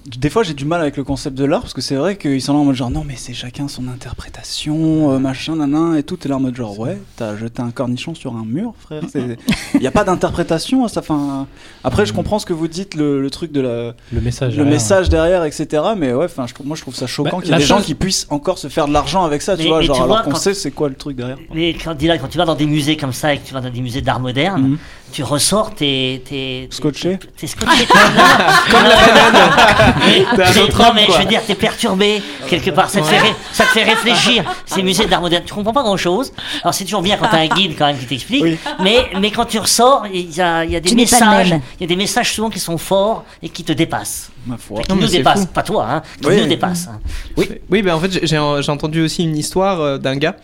des 0.07 0.31
fois, 0.31 0.43
j'ai 0.43 0.55
du 0.55 0.65
mal 0.65 0.81
avec 0.81 0.97
le 0.97 1.05
concept 1.05 1.37
de 1.37 1.45
l'art 1.45 1.61
parce 1.61 1.75
que 1.75 1.81
c'est 1.81 1.95
vrai 1.97 2.17
qu'ils 2.17 2.41
sont 2.41 2.53
là 2.55 2.59
en 2.61 2.65
mode 2.65 2.75
genre 2.75 2.91
non, 2.91 3.05
mais 3.07 3.15
c'est 3.17 3.35
chacun 3.35 3.69
son 3.69 3.87
interprétation, 3.89 5.13
euh, 5.13 5.19
machin, 5.19 5.57
nanan, 5.57 5.95
et 5.97 6.03
tout. 6.03 6.17
T'es 6.17 6.29
là 6.29 6.37
en 6.37 6.41
mode 6.41 6.57
genre 6.57 6.79
ouais, 6.79 7.01
t'as 7.17 7.37
jeté 7.37 7.61
un 7.63 7.71
cornichon 7.71 8.15
sur 8.15 8.35
un 8.35 8.45
mur, 8.45 8.73
frère. 8.81 9.03
Il 9.75 9.83
y 9.83 9.87
a 9.87 9.91
pas 9.91 10.05
d'interprétation 10.05 10.87
ça. 10.89 11.01
Enfin, 11.01 11.47
après, 11.85 12.07
je 12.07 12.13
comprends 12.13 12.39
ce 12.39 12.47
que 12.47 12.53
vous 12.53 12.69
dites, 12.69 12.95
le, 12.95 13.21
le 13.21 13.31
truc 13.31 13.53
de 13.53 13.61
la, 13.61 13.95
Le 14.13 14.21
message. 14.21 14.51
le 14.53 14.57
derrière. 14.57 14.73
message 14.73 15.09
derrière, 15.09 15.45
etc. 15.45 15.83
Mais 15.97 16.13
ouais, 16.13 16.25
enfin, 16.25 16.47
je 16.47 16.55
trouve- 16.55 16.67
moi, 16.67 16.77
je 16.77 16.83
trouve 16.83 16.95
ça 16.95 17.07
choquant 17.07 17.37
Bah, 17.39 17.43
qu'il 17.43 17.51
y 17.53 17.55
ait 17.55 17.59
des 17.59 17.65
gens 17.65 17.81
qui 17.81 17.95
puissent 17.95 18.27
encore 18.31 18.59
se 18.59 18.69
faire 18.69 18.89
de 18.89 18.93
l'argent 18.93 19.25
avec 19.25 19.43
ça, 19.43 19.57
tu 19.57 19.65
Mais- 19.65 19.69
vois, 19.69 19.79
mais 19.81 19.85
genre 19.87 19.97
tu 19.97 20.03
alors 20.03 20.23
qu'on 20.23 20.35
sait 20.35 20.55
c'est 20.55 20.71
quoi 20.71 20.89
le 20.89 20.95
truc 20.95 21.17
derrière. 21.17 21.39
Mais 21.55 21.75
quand, 21.75 21.95
Dylan, 21.95 22.19
quand 22.21 22.29
tu 22.29 22.39
vas 22.39 22.45
dans 22.47 22.55
des 22.55 22.67
musées 22.67 22.97
comme 22.97 23.13
ça 23.13 23.35
et 23.35 23.39
que 23.39 23.47
tu 23.47 23.55
vas 23.55 23.61
dans 23.61 23.71
des 23.71 23.81
musées 23.81 24.01
d'art 24.03 24.21
moderne, 24.21 24.63
Mhm. 24.63 24.79
tu 25.13 25.23
ressors 25.23 25.75
t'es 25.75 26.23
t'es 26.29 26.69
Scotché 26.71 27.19
t'es- 27.19 27.27
T'es 27.37 27.47
scotché. 27.47 27.87
Comme 28.71 28.85
la 28.85 29.90
banane. 30.37 30.55
Non 30.79 30.93
mais 30.95 31.07
je 31.07 31.19
veux 31.19 31.25
dire 31.25 31.41
t'es 31.47 31.55
perturbé 31.55 32.23
quelque 32.49 32.71
part. 32.71 32.91
Ça 32.91 33.01
te 33.01 33.07
fait 33.07 33.19
ré- 33.19 33.35
ça 33.53 33.65
te 33.65 33.71
fait 33.71 33.85
réfléchir. 33.85 34.45
Ces 34.67 34.83
musées 34.83 35.07
d'art 35.07 35.21
moderne, 35.21 35.43
tu 35.47 35.55
comprends 35.55 35.73
pas 35.73 35.83
grand 35.83 35.97
chose. 35.97 36.33
Alors 36.63 36.75
c'est 36.75 36.85
toujours 36.85 37.03
bien 37.03 37.17
quand 37.17 37.29
t'as 37.31 37.39
un 37.41 37.49
guide 37.49 37.75
quand 37.79 37.87
même 37.87 37.99
qui 37.99 38.07
t'explique. 38.07 38.43
Oui. 38.43 38.59
Mais 38.83 39.09
mais 39.21 39.31
quand 39.31 39.45
tu 39.47 39.59
ressors, 39.59 40.05
il 40.13 40.35
y 40.35 40.41
a, 40.41 40.65
il 40.65 40.71
y 40.73 40.77
a 40.77 40.81
des 40.81 40.91
Tu 40.91 40.95
messages. 40.97 41.51
Il 41.79 41.83
y 41.83 41.85
a 41.85 41.87
des 41.89 41.97
messages 41.97 42.33
souvent 42.35 42.51
qui 42.51 42.59
sont 42.61 42.79
forts 42.79 43.25
et 43.43 43.49
qui 43.49 43.65
te 43.65 43.73
dépassent. 43.73 44.31
Ma 44.47 44.57
foi. 44.57 44.79
Enfin, 44.79 44.83
qui 44.85 44.89
Non, 44.91 44.97
mais 44.97 45.19
nous 45.19 45.37
fou. 45.41 45.47
pas 45.53 45.63
toi, 45.63 45.87
hein, 45.91 46.03
qui 46.21 46.29
Oui. 46.29 46.41
nous 46.41 46.47
dépassent. 46.47 46.89
hein. 46.91 46.99
Oui, 47.37 47.49
oui 47.71 47.83
ben 47.83 47.95
en 47.95 48.01
fait, 48.01 48.11
j'ai- 48.13 48.27
j'ai 48.27 48.41
j'ai 48.63 48.73
entendu 48.73 49.03
aussi 49.03 49.23
une 49.25 49.37
histoire 49.37 49.81
euh, 49.81 49.99
d'un 49.99 50.17
gars 50.17 50.37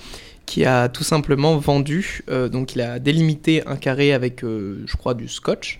qui 0.46 0.64
a 0.64 0.88
tout 0.88 1.04
simplement 1.04 1.56
vendu, 1.58 2.22
euh, 2.30 2.48
donc 2.48 2.74
il 2.74 2.80
a 2.80 2.98
délimité 2.98 3.66
un 3.66 3.76
carré 3.76 4.12
avec, 4.12 4.44
euh, 4.44 4.82
je 4.86 4.96
crois, 4.96 5.14
du 5.14 5.28
scotch. 5.28 5.78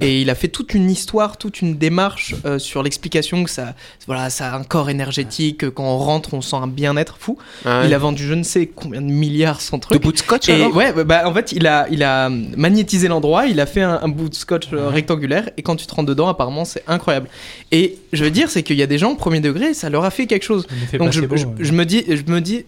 Et 0.00 0.20
il 0.22 0.30
a 0.30 0.36
fait 0.36 0.46
toute 0.46 0.74
une 0.74 0.88
histoire, 0.88 1.38
toute 1.38 1.60
une 1.60 1.76
démarche 1.76 2.36
euh, 2.44 2.60
sur 2.60 2.84
l'explication 2.84 3.42
que 3.42 3.50
ça, 3.50 3.74
voilà, 4.06 4.30
ça 4.30 4.52
a 4.52 4.56
un 4.56 4.62
corps 4.62 4.90
énergétique, 4.90 5.58
que 5.58 5.66
quand 5.66 5.82
on 5.82 5.98
rentre, 5.98 6.34
on 6.34 6.40
sent 6.40 6.54
un 6.54 6.68
bien-être 6.68 7.16
fou. 7.18 7.36
Ah 7.64 7.82
Il 7.84 7.92
a 7.92 7.98
vendu 7.98 8.24
je 8.24 8.34
ne 8.34 8.44
sais 8.44 8.66
combien 8.72 9.00
de 9.02 9.08
milliards 9.10 9.60
sans 9.60 9.78
De 9.78 9.82
truc. 9.82 10.00
bout 10.00 10.12
de 10.12 10.18
scotch 10.18 10.48
Et 10.48 10.52
alors? 10.52 10.76
ouais, 10.76 10.92
bah, 11.04 11.22
en 11.28 11.34
fait, 11.34 11.50
il 11.50 11.66
a, 11.66 11.88
il 11.90 12.04
a 12.04 12.28
magnétisé 12.28 13.08
l'endroit, 13.08 13.46
il 13.46 13.58
a 13.58 13.66
fait 13.66 13.82
un, 13.82 13.98
un 14.00 14.08
bout 14.08 14.28
de 14.28 14.36
scotch 14.36 14.68
rectangulaire, 14.72 15.50
et 15.56 15.62
quand 15.62 15.74
tu 15.74 15.84
te 15.86 15.92
rentres 15.94 16.08
dedans, 16.10 16.28
apparemment, 16.28 16.64
c'est 16.64 16.84
incroyable. 16.86 17.28
Et 17.72 17.98
je 18.12 18.22
veux 18.22 18.30
dire, 18.30 18.50
c'est 18.50 18.62
qu'il 18.62 18.76
y 18.76 18.82
a 18.84 18.86
des 18.86 18.98
gens, 18.98 19.16
premier 19.16 19.40
degré, 19.40 19.74
ça 19.74 19.90
leur 19.90 20.04
a 20.04 20.10
fait 20.10 20.26
quelque 20.26 20.44
chose. 20.44 20.66
Donc 20.96 21.10
je, 21.12 21.22
placebo, 21.22 21.36
je- 21.36 21.46
ouais. 21.46 21.52
je 21.58 21.72
me 21.72 21.84
dis, 21.84 22.04
je 22.08 22.22
me 22.30 22.40
dis, 22.40 22.66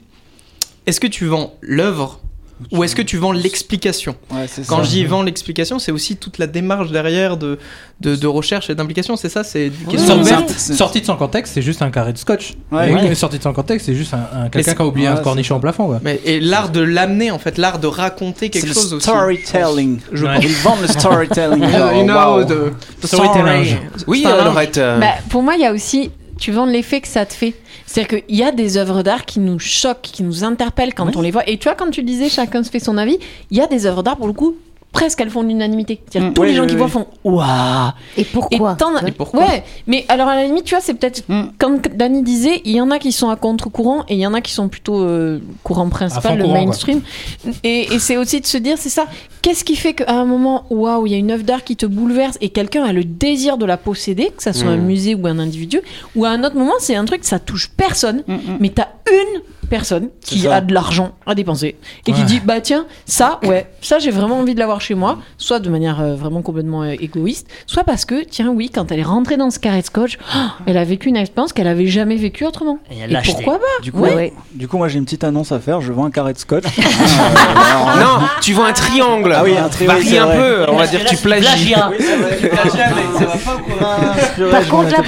est-ce 0.86 1.00
que 1.00 1.06
tu 1.06 1.26
vends 1.26 1.54
l'œuvre 1.60 2.20
ou 2.72 2.84
est-ce 2.84 2.94
que 2.94 3.00
tu 3.00 3.16
vends 3.16 3.32
l'explication 3.32 4.14
Ouais, 4.30 4.44
Quand 4.68 4.82
dis 4.82 5.06
vends 5.06 5.22
l'explication, 5.22 5.78
c'est 5.78 5.92
aussi 5.92 6.16
toute 6.18 6.36
la 6.36 6.46
démarche 6.46 6.90
derrière 6.90 7.38
de, 7.38 7.58
de, 8.02 8.14
de 8.16 8.26
recherche 8.26 8.68
et 8.68 8.74
d'implication. 8.74 9.16
C'est 9.16 9.30
ça, 9.30 9.44
c'est 9.44 9.72
question 9.88 10.16
Sorti- 10.16 10.20
ouverte. 10.20 10.54
c'est- 10.54 10.74
Sorti 10.74 11.00
de 11.00 11.06
son 11.06 11.16
contexte, 11.16 11.54
c'est 11.54 11.62
juste 11.62 11.80
un 11.80 11.90
carré 11.90 12.12
de 12.12 12.18
scotch. 12.18 12.52
Ouais, 12.70 12.92
ouais. 12.92 13.14
Sorti 13.14 13.38
de 13.38 13.42
son 13.42 13.54
contexte, 13.54 13.86
c'est 13.86 13.94
juste 13.94 14.12
un, 14.12 14.28
un- 14.42 14.48
quelqu'un 14.50 14.74
qui 14.74 14.82
a 14.82 14.84
oublié 14.86 15.08
ouais, 15.08 15.14
un 15.14 15.22
cornichon 15.22 15.56
au 15.56 15.58
plafond. 15.58 15.86
Quoi. 15.86 16.00
Mais, 16.02 16.20
et 16.26 16.38
l'art 16.38 16.68
de 16.68 16.80
l'amener, 16.82 17.30
en 17.30 17.38
fait, 17.38 17.56
l'art 17.56 17.78
de 17.78 17.86
raconter 17.86 18.50
quelque 18.50 18.74
chose 18.74 18.90
le 18.90 18.96
aussi. 18.98 19.06
storytelling. 19.08 20.00
Je 20.12 20.26
Ouais. 20.26 20.34
pense. 20.34 20.44
Ils 20.44 20.52
vendent 20.56 20.82
le 20.82 20.88
storytelling. 20.88 21.62
You 21.96 22.04
know, 22.04 22.14
wow. 22.14 22.44
the, 22.44 22.72
the 23.00 23.06
Storytelling. 23.06 23.64
story. 23.96 24.04
Oui, 24.06 24.22
Laurette. 24.24 24.76
euh, 24.76 24.98
Bah, 25.00 25.14
pour 25.30 25.42
moi, 25.42 25.54
il 25.54 25.62
y 25.62 25.66
a 25.66 25.72
aussi, 25.72 26.10
tu 26.40 26.50
vends 26.50 26.66
l'effet 26.66 27.00
que 27.00 27.06
ça 27.06 27.26
te 27.26 27.34
fait. 27.34 27.54
C'est-à-dire 27.86 28.22
qu'il 28.26 28.36
y 28.36 28.42
a 28.42 28.50
des 28.50 28.78
œuvres 28.78 29.02
d'art 29.02 29.26
qui 29.26 29.38
nous 29.38 29.58
choquent, 29.58 30.00
qui 30.00 30.22
nous 30.22 30.42
interpellent 30.42 30.94
quand 30.94 31.14
on 31.14 31.20
les 31.20 31.30
voit. 31.30 31.48
Et 31.48 31.58
tu 31.58 31.64
vois, 31.64 31.74
quand 31.74 31.90
tu 31.90 32.02
disais 32.02 32.28
chacun 32.28 32.64
se 32.64 32.70
fait 32.70 32.80
son 32.80 32.96
avis, 32.96 33.18
il 33.50 33.58
y 33.58 33.60
a 33.60 33.66
des 33.66 33.86
œuvres 33.86 34.02
d'art, 34.02 34.16
pour 34.16 34.26
le 34.26 34.32
coup, 34.32 34.56
presque 34.92 35.20
elles 35.20 35.30
font 35.30 35.42
l'unanimité. 35.42 36.00
C'est-à-dire 36.08 36.30
Mm, 36.30 36.34
tous 36.34 36.42
les 36.42 36.54
gens 36.54 36.66
qui 36.66 36.74
voient 36.76 36.88
font 36.88 37.06
Waouh 37.24 37.90
Et 38.16 38.24
pourquoi 38.24 38.76
Et 39.06 39.12
pourquoi 39.12 39.40
Ouais, 39.46 39.64
mais 39.86 40.04
alors 40.08 40.28
à 40.28 40.34
la 40.34 40.44
limite, 40.44 40.64
tu 40.64 40.74
vois, 40.74 40.82
c'est 40.82 40.94
peut-être 40.94 41.22
Mm. 41.28 41.42
comme 41.58 41.78
Dani 41.94 42.22
disait, 42.22 42.60
il 42.64 42.72
y 42.72 42.80
en 42.80 42.90
a 42.90 42.98
qui 42.98 43.12
sont 43.12 43.30
à 43.30 43.36
contre-courant 43.36 44.04
et 44.08 44.14
il 44.14 44.20
y 44.20 44.26
en 44.26 44.34
a 44.34 44.40
qui 44.40 44.52
sont 44.52 44.68
plutôt 44.68 45.00
euh, 45.00 45.40
courant 45.62 45.88
principal, 45.88 46.36
le 46.38 46.42
courant, 46.44 46.54
quoi. 46.56 46.64
mainstream. 46.64 47.00
Et, 47.62 47.94
et 47.94 47.98
c'est 47.98 48.16
aussi 48.16 48.40
de 48.40 48.46
se 48.46 48.58
dire, 48.58 48.76
c'est 48.78 48.88
ça. 48.88 49.06
Qu'est-ce 49.42 49.64
qui 49.64 49.76
fait 49.76 49.94
qu'à 49.94 50.12
un 50.12 50.24
moment, 50.24 50.64
waouh, 50.70 51.06
il 51.06 51.12
y 51.12 51.14
a 51.14 51.18
une 51.18 51.30
œuvre 51.30 51.44
d'art 51.44 51.64
qui 51.64 51.76
te 51.76 51.86
bouleverse 51.86 52.36
et 52.40 52.48
quelqu'un 52.50 52.84
a 52.84 52.92
le 52.92 53.04
désir 53.04 53.58
de 53.58 53.64
la 53.64 53.76
posséder, 53.76 54.30
que 54.36 54.42
ça 54.42 54.52
soit 54.52 54.68
un 54.70 54.76
Mm. 54.76 54.84
musée 54.86 55.14
ou 55.14 55.26
un 55.26 55.38
individu, 55.38 55.80
ou 56.16 56.24
à 56.24 56.30
un 56.30 56.42
autre 56.44 56.56
moment, 56.56 56.74
c'est 56.80 56.96
un 56.96 57.04
truc 57.04 57.24
ça 57.24 57.38
touche 57.38 57.70
personne, 57.76 58.22
mais 58.58 58.70
t'as 58.70 58.88
une 59.10 59.40
personne 59.70 60.08
qui 60.20 60.40
ça. 60.40 60.56
a 60.56 60.60
de 60.60 60.74
l'argent 60.74 61.12
à 61.26 61.34
dépenser 61.34 61.76
et 62.06 62.12
qui 62.12 62.22
dit 62.24 62.40
bah 62.44 62.60
tiens 62.60 62.84
ça 63.06 63.40
ouais 63.44 63.66
ça 63.80 63.98
j'ai 63.98 64.10
vraiment 64.10 64.38
envie 64.40 64.54
de 64.54 64.58
l'avoir 64.58 64.80
chez 64.82 64.94
moi 64.94 65.18
soit 65.38 65.60
de 65.60 65.70
manière 65.70 66.00
euh, 66.00 66.14
vraiment 66.14 66.42
complètement 66.42 66.82
euh, 66.82 66.94
égoïste 67.00 67.46
soit 67.66 67.84
parce 67.84 68.04
que 68.04 68.22
tiens 68.24 68.50
oui 68.50 68.68
quand 68.68 68.90
elle 68.92 68.98
est 68.98 69.04
rentrée 69.04 69.36
dans 69.38 69.50
ce 69.50 69.58
carré 69.58 69.80
de 69.80 69.86
scotch 69.86 70.18
oh, 70.34 70.38
elle 70.66 70.76
a 70.76 70.84
vécu 70.84 71.08
une 71.08 71.16
expérience 71.16 71.52
qu'elle 71.54 71.68
avait 71.68 71.86
jamais 71.86 72.16
vécue 72.16 72.44
autrement 72.44 72.78
Et 72.90 72.98
elle 72.98 73.18
pourquoi 73.24 73.58
pas? 73.58 73.82
Du 73.82 73.92
coup, 73.92 74.00
Ouais. 74.00 74.14
ouais. 74.14 74.32
du 74.52 74.66
coup, 74.66 74.76
moi 74.76 74.88
j'ai 74.88 74.98
une 74.98 75.04
petite 75.04 75.22
annonce 75.24 75.52
à 75.52 75.60
faire. 75.60 75.80
Je 75.80 75.92
vends 75.92 76.04
un 76.06 76.10
carré 76.10 76.32
de 76.32 76.38
scotch. 76.38 76.64
Euh, 76.80 78.00
Non, 78.00 78.26
tu 78.40 78.52
vois 78.52 78.68
un 78.68 78.72
triangle. 78.72 79.32
Ah 79.36 79.42
oui, 79.44 79.56
un 79.56 79.68
triangle, 79.68 80.00
Varie 80.02 80.18
un 80.18 80.26
vrai. 80.26 80.36
peu, 80.36 80.66
on 80.72 80.76
va 80.76 80.86
dire 80.86 81.04
tu 81.04 81.16
plagies. 81.16 81.74
Par 84.50 84.66
contre, 84.68 84.90
là, 84.90 85.02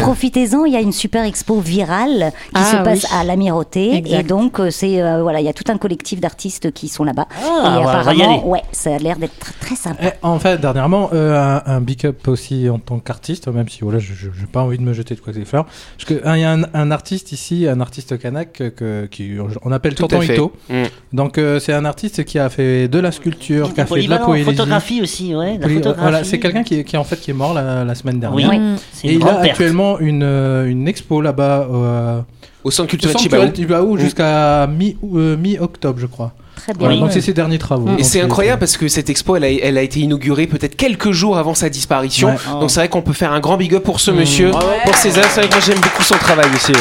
profitez-en, 0.00 0.64
il 0.64 0.72
y 0.72 0.76
a 0.76 0.80
une 0.80 0.92
super 0.92 1.24
expo 1.24 1.60
virale 1.60 2.32
qui 2.54 2.60
Ah, 2.62 2.70
se 2.72 2.76
passe 2.84 3.06
à 3.12 3.24
l'Amirauté. 3.24 3.85
Exact. 3.94 4.20
Et 4.20 4.22
donc, 4.22 4.60
euh, 4.60 4.70
c'est 4.70 5.02
euh, 5.02 5.22
voilà, 5.22 5.40
il 5.40 5.46
y 5.46 5.48
a 5.48 5.52
tout 5.52 5.64
un 5.70 5.78
collectif 5.78 6.20
d'artistes 6.20 6.72
qui 6.72 6.88
sont 6.88 7.04
là-bas. 7.04 7.26
Ah, 7.42 7.78
et 7.80 7.84
va 7.84 8.14
y 8.14 8.22
apparemment, 8.22 8.48
ouais, 8.48 8.62
ça 8.72 8.94
a 8.94 8.98
l'air 8.98 9.16
d'être 9.18 9.34
très, 9.60 9.76
sympa. 9.76 10.00
Eh, 10.02 10.10
en 10.22 10.38
fait, 10.38 10.60
dernièrement, 10.60 11.10
euh, 11.12 11.60
un, 11.66 11.74
un 11.76 11.80
big 11.80 12.04
up 12.06 12.26
aussi 12.28 12.68
en 12.68 12.78
tant 12.78 12.98
qu'artiste, 12.98 13.48
même 13.48 13.68
si 13.68 13.80
voilà, 13.82 13.98
je 13.98 14.26
n'ai 14.26 14.46
pas 14.50 14.62
envie 14.62 14.78
de 14.78 14.82
me 14.82 14.92
jeter 14.92 15.14
de 15.14 15.20
quoi 15.20 15.32
que 15.32 15.38
des 15.38 15.44
fleurs. 15.44 15.64
Parce 15.96 16.04
que 16.08 16.26
hein, 16.26 16.36
il 16.36 16.40
y 16.40 16.44
a 16.44 16.52
un, 16.52 16.62
un 16.74 16.90
artiste 16.90 17.32
ici, 17.32 17.66
un 17.68 17.80
artiste 17.80 18.18
kanak 18.18 18.52
que, 18.74 19.06
qui 19.06 19.32
on 19.62 19.72
appelle 19.72 19.94
Tout 19.94 20.06
Tonton. 20.06 20.22
Ito. 20.22 20.52
Mm. 20.68 20.82
Donc 21.12 21.38
euh, 21.38 21.58
c'est 21.58 21.72
un 21.72 21.84
artiste 21.84 22.24
qui 22.24 22.38
a 22.38 22.48
fait 22.48 22.88
de 22.88 22.98
la 22.98 23.12
sculpture, 23.12 23.72
qui 23.74 23.80
a 23.80 23.86
fait 23.86 24.02
de 24.02 24.10
la 24.10 24.18
poésie. 24.18 24.44
photographie 24.44 25.02
aussi, 25.02 25.34
ouais. 25.34 25.58
La 25.58 25.68
photographie. 25.68 26.00
Voilà, 26.00 26.24
c'est 26.24 26.38
quelqu'un 26.38 26.62
qui, 26.62 26.80
est- 26.80 26.84
qui 26.84 26.96
en 26.96 27.04
fait 27.04 27.20
qui 27.20 27.30
est 27.30 27.34
mort 27.34 27.54
la, 27.54 27.84
la 27.84 27.94
semaine 27.94 28.16
Oui, 28.32 28.42
dernière. 28.42 28.60
Mm. 28.74 28.76
c'est 28.92 29.08
Et 29.08 29.12
il 29.14 29.22
a 29.22 29.26
perte. 29.26 29.44
actuellement 29.46 29.98
une, 29.98 30.22
une 30.22 30.88
expo 30.88 31.20
là-bas 31.20 31.68
euh, 31.72 32.20
Au 32.66 32.70
centre 32.72 32.88
culturel 32.90 33.16
Chibaou. 33.16 33.42
culturel 33.42 33.54
Chibaou 33.56 33.96
jusqu'à 33.96 34.66
mi, 34.66 34.96
euh, 35.14 35.36
mi-octobre, 35.36 36.00
je 36.00 36.06
crois. 36.06 36.32
Très 36.56 36.72
bien. 36.72 36.86
Voilà, 36.88 37.00
donc 37.00 37.12
c'est 37.12 37.20
ses 37.20 37.32
derniers 37.32 37.58
travaux. 37.58 37.88
Et 37.96 38.02
c'est 38.02 38.20
incroyable 38.20 38.58
parce 38.58 38.76
que 38.76 38.88
cette 38.88 39.08
expo, 39.08 39.36
elle 39.36 39.44
a, 39.44 39.50
elle 39.52 39.78
a 39.78 39.82
été 39.82 40.00
inaugurée 40.00 40.46
peut-être 40.48 40.74
quelques 40.74 41.12
jours 41.12 41.38
avant 41.38 41.54
sa 41.54 41.68
disparition. 41.68 42.28
Ouais. 42.30 42.60
Donc 42.60 42.70
c'est 42.72 42.80
vrai 42.80 42.88
qu'on 42.88 43.02
peut 43.02 43.12
faire 43.12 43.30
un 43.32 43.38
grand 43.40 43.56
big 43.56 43.72
up 43.74 43.84
pour 43.84 44.00
ce 44.00 44.10
Mmh. 44.10 44.14
monsieur, 44.16 44.50
pour 44.84 44.96
ses 44.96 45.16
œuvres. 45.18 45.28
C'est 45.30 45.40
vrai 45.42 45.48
que 45.48 45.54
moi 45.54 45.62
j'aime 45.64 45.80
beaucoup 45.80 46.02
son 46.02 46.16
travail 46.16 46.46
aussi. 46.54 46.72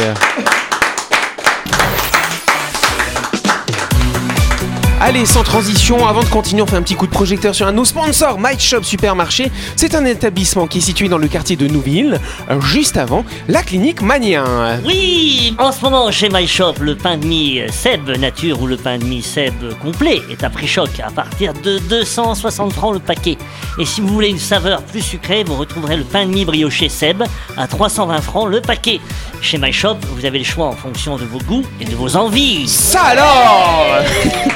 Allez, 5.07 5.27
sans 5.27 5.43
transition, 5.43 6.07
avant 6.07 6.23
de 6.23 6.29
continuer, 6.29 6.63
on 6.63 6.65
fait 6.65 6.77
un 6.77 6.81
petit 6.81 6.95
coup 6.95 7.05
de 7.05 7.11
projecteur 7.11 7.53
sur 7.53 7.67
un 7.67 7.71
de 7.71 7.77
nos 7.77 7.85
sponsors, 7.85 8.39
My 8.39 8.59
Shop 8.59 8.81
Supermarché. 8.81 9.51
C'est 9.75 9.93
un 9.93 10.03
établissement 10.03 10.65
qui 10.65 10.79
est 10.79 10.81
situé 10.81 11.09
dans 11.09 11.19
le 11.19 11.27
quartier 11.27 11.55
de 11.55 11.67
Nouville, 11.67 12.19
juste 12.61 12.97
avant 12.97 13.23
la 13.47 13.61
clinique 13.61 14.01
Manien. 14.01 14.79
Oui, 14.83 15.55
en 15.59 15.71
ce 15.71 15.81
moment 15.81 16.09
chez 16.09 16.29
My 16.29 16.47
Shop, 16.47 16.73
le 16.81 16.95
pain 16.95 17.17
de 17.17 17.25
mie 17.27 17.61
Seb 17.71 18.09
Nature 18.17 18.59
ou 18.63 18.65
le 18.65 18.77
pain 18.77 18.97
de 18.97 19.03
mie 19.03 19.21
Seb 19.21 19.53
complet 19.79 20.23
est 20.31 20.43
à 20.43 20.49
prix 20.49 20.65
choc 20.67 20.89
à 20.99 21.11
partir 21.11 21.53
de 21.53 21.77
260 21.77 22.73
francs 22.73 22.93
le 22.95 22.99
paquet. 22.99 23.37
Et 23.77 23.85
si 23.85 24.01
vous 24.01 24.07
voulez 24.07 24.29
une 24.29 24.39
saveur 24.39 24.81
plus 24.81 25.01
sucrée, 25.03 25.43
vous 25.43 25.55
retrouverez 25.55 25.97
le 25.97 26.03
pain 26.03 26.25
de 26.25 26.31
mie 26.31 26.45
brioché 26.45 26.89
Seb 26.89 27.21
à 27.57 27.67
320 27.67 28.21
francs 28.21 28.49
le 28.49 28.59
paquet. 28.59 28.99
Chez 29.39 29.59
My 29.59 29.71
Shop, 29.71 29.97
vous 30.15 30.25
avez 30.25 30.39
le 30.39 30.45
choix 30.45 30.65
en 30.65 30.75
fonction 30.75 31.15
de 31.17 31.25
vos 31.25 31.37
goûts 31.45 31.65
et 31.79 31.85
de 31.85 31.93
vos 31.93 32.15
envies. 32.15 32.67
Ça 32.67 33.01
alors 33.01 33.99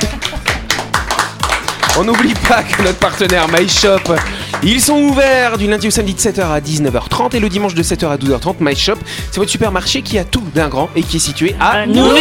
On 1.99 2.05
n'oublie 2.05 2.33
pas 2.47 2.63
que 2.63 2.81
notre 2.81 2.97
partenaire 2.97 3.47
My 3.49 3.67
Shop, 3.67 4.15
ils 4.63 4.79
sont 4.79 4.95
ouverts 5.01 5.57
du 5.57 5.67
lundi 5.67 5.89
au 5.89 5.91
samedi 5.91 6.13
de 6.13 6.19
7h 6.19 6.49
à 6.49 6.61
19h30 6.61 7.35
et 7.35 7.41
le 7.41 7.49
dimanche 7.49 7.73
de 7.73 7.83
7h 7.83 8.07
à 8.07 8.15
12h30. 8.15 8.55
My 8.61 8.73
Shop, 8.73 8.93
c'est 9.29 9.35
votre 9.35 9.51
supermarché 9.51 10.01
qui 10.01 10.17
a 10.17 10.23
tout 10.23 10.45
d'un 10.55 10.69
grand 10.69 10.89
et 10.95 11.03
qui 11.03 11.17
est 11.17 11.19
situé 11.19 11.57
à 11.59 11.85
Nouville 11.85 12.15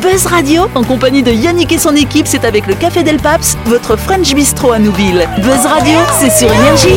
Buzz 0.00 0.26
Radio, 0.26 0.62
en 0.74 0.82
compagnie 0.82 1.22
de 1.22 1.30
Yannick 1.30 1.72
et 1.72 1.78
son 1.78 1.94
équipe, 1.94 2.26
c'est 2.26 2.46
avec 2.46 2.66
le 2.66 2.74
Café 2.74 3.02
Del 3.02 3.18
Paps, 3.18 3.58
votre 3.66 3.96
French 3.96 4.34
Bistro 4.34 4.72
à 4.72 4.78
Nouville. 4.78 5.28
Buzz 5.42 5.66
Radio, 5.66 5.98
c'est 6.18 6.30
sur 6.30 6.50
Énergie. 6.50 6.96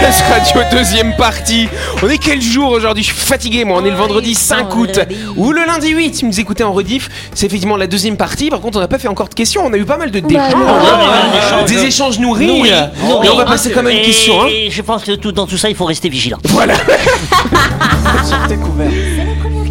Radio 0.00 0.62
deuxième 0.70 1.14
partie. 1.16 1.68
On 2.02 2.08
est 2.08 2.16
quel 2.16 2.40
jour 2.40 2.70
aujourd'hui? 2.70 3.02
Je 3.04 3.12
suis 3.12 3.18
fatigué 3.26 3.64
moi. 3.64 3.78
On 3.82 3.84
est 3.84 3.90
le 3.90 3.96
vendredi 3.96 4.34
5 4.34 4.74
août 4.74 5.00
ou 5.36 5.52
le 5.52 5.64
lundi 5.66 5.90
8. 5.90 6.14
Si 6.14 6.22
vous 6.22 6.28
nous 6.28 6.40
écoutez 6.40 6.64
en 6.64 6.72
rediff, 6.72 7.08
c'est 7.34 7.46
effectivement 7.46 7.76
la 7.76 7.86
deuxième 7.86 8.16
partie. 8.16 8.48
Par 8.48 8.60
contre, 8.60 8.78
on 8.78 8.80
n'a 8.80 8.88
pas 8.88 8.98
fait 8.98 9.08
encore 9.08 9.28
de 9.28 9.34
questions. 9.34 9.62
On 9.66 9.72
a 9.72 9.76
eu 9.76 9.84
pas 9.84 9.98
mal 9.98 10.10
de 10.10 10.20
d'échanges, 10.20 10.54
non. 10.54 11.64
des 11.66 11.84
échanges 11.84 12.18
nourris. 12.18 12.68
Et 12.68 13.28
on 13.30 13.36
va 13.36 13.44
passer 13.44 13.70
quand 13.70 13.82
même 13.82 13.96
une 13.96 14.02
question. 14.02 14.42
hein. 14.42 14.46
Et 14.50 14.70
je 14.70 14.80
pense 14.82 15.04
que 15.04 15.12
tout, 15.12 15.32
dans 15.32 15.46
tout 15.46 15.58
ça, 15.58 15.68
il 15.68 15.76
faut 15.76 15.84
rester 15.84 16.08
vigilant. 16.08 16.38
Voilà. 16.44 16.74
Sortez 18.24 18.56
couvert. 18.56 18.90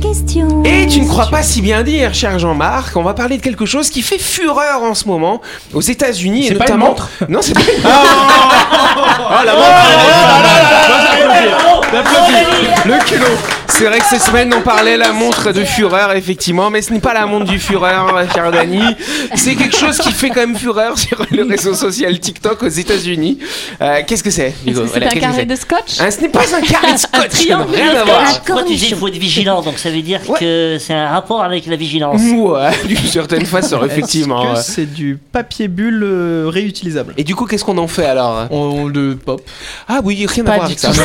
Question. 0.02 0.64
Et 0.64 0.88
tu 0.88 1.02
ne 1.02 1.08
crois 1.08 1.28
pas 1.28 1.44
si 1.44 1.62
bien 1.62 1.84
dire, 1.84 2.14
cher 2.14 2.40
Jean-Marc, 2.40 2.96
on 2.98 3.04
va 3.04 3.14
parler 3.14 3.38
de 3.38 3.42
quelque 3.44 3.66
chose 3.66 3.90
qui 3.90 4.02
fait 4.02 4.18
fureur 4.18 4.82
en 4.84 4.94
ce 4.96 5.06
moment 5.08 5.42
aux 5.74 5.82
États-Unis 5.82 6.46
et 6.46 6.50
C'est 6.50 6.56
pas 6.56 6.66
une 6.68 6.72
notamment. 6.78 6.86
montre 6.88 7.10
Non, 7.30 7.40
c'est 7.42 7.54
pas. 7.54 7.62
Ah 9.34 9.44
la 9.46 9.54
Le 11.94 13.04
culot. 13.06 13.26
C'est 13.68 13.86
vrai 13.86 14.00
que 14.00 14.06
ces 14.06 14.20
semaines 14.20 14.54
on 14.56 14.62
parlait 14.62 14.96
la 14.98 15.12
montre 15.12 15.52
de 15.52 15.64
fureur 15.64 16.12
effectivement 16.14 16.70
mais 16.70 16.82
ce 16.82 16.94
n'est 16.94 17.00
pas 17.00 17.14
la 17.14 17.26
montre 17.26 17.46
du 17.46 17.58
fureur 17.58 18.14
cher 18.34 18.52
Dani 18.52 18.82
c'est 19.36 19.56
quelque 19.56 19.76
chose 19.76 19.98
qui 19.98 20.12
fait 20.12 20.30
quand 20.30 20.42
même 20.42 20.56
fureur 20.56 20.98
sur 21.00 21.26
le 21.32 21.44
réseau 21.44 21.74
social 21.74 22.20
TikTok 22.20 22.62
aux 22.64 22.68
États-Unis. 22.68 23.40
Euh, 23.82 24.02
qu'est-ce 24.06 24.24
que 24.24 24.30
c'est 24.30 24.54
Hugo? 24.68 24.82
C'est 24.86 25.00
Voilà, 25.00 25.08
un 25.08 25.20
carré 25.20 25.46
de 25.46 25.56
scotch? 25.56 25.98
Ah, 26.00 26.12
ce 26.12 26.22
n'est 26.22 26.30
pas 26.30 26.42
un 26.56 26.62
carré 26.62 26.94
de 26.94 26.98
scotch 26.98 27.46
rien 27.48 27.58
de 27.94 27.98
à 27.98 28.04
voir. 28.04 28.28
scotch. 28.30 28.50
Moi, 28.50 28.64
tu 28.68 28.76
dis 28.76 28.88
qu'il 28.88 28.98
faut 28.98 29.08
être 29.08 29.18
vigilant, 29.18 29.62
donc 29.62 29.78
ça 29.80 29.90
veut 29.90 30.02
dire 30.02 30.20
Ouais. 30.28 30.40
que 30.40 30.78
c'est 30.80 30.94
un 30.94 31.10
rapport 31.10 31.44
avec 31.44 31.66
la 31.66 31.76
vigilance. 31.76 32.22
Ouais, 32.36 32.70
d'une 32.86 32.98
certaine 32.98 33.46
façon 33.46 33.84
effectivement 33.86 34.44
Est-ce 34.44 34.50
ouais. 34.52 34.56
que 34.58 34.64
c'est 34.64 34.94
du 34.94 35.18
papier 35.32 35.68
bulle 35.68 36.04
euh, 36.04 36.50
réutilisable? 36.50 37.14
Et 37.18 37.24
du 37.24 37.36
coup 37.36 37.46
qu'est-ce 37.46 37.66
qu'on 37.66 37.78
en 37.80 37.88
fait 37.88 38.06
alors? 38.06 38.48
On 38.52 38.86
le 38.88 39.16
pop. 39.16 39.42
Ah 39.88 40.02
oui 40.04 40.26
rien 40.28 40.44
Pas 40.44 40.52
à 40.52 40.56
voir 40.56 40.66
avec 40.68 40.78
ça 40.80 40.94
ça. 40.94 41.04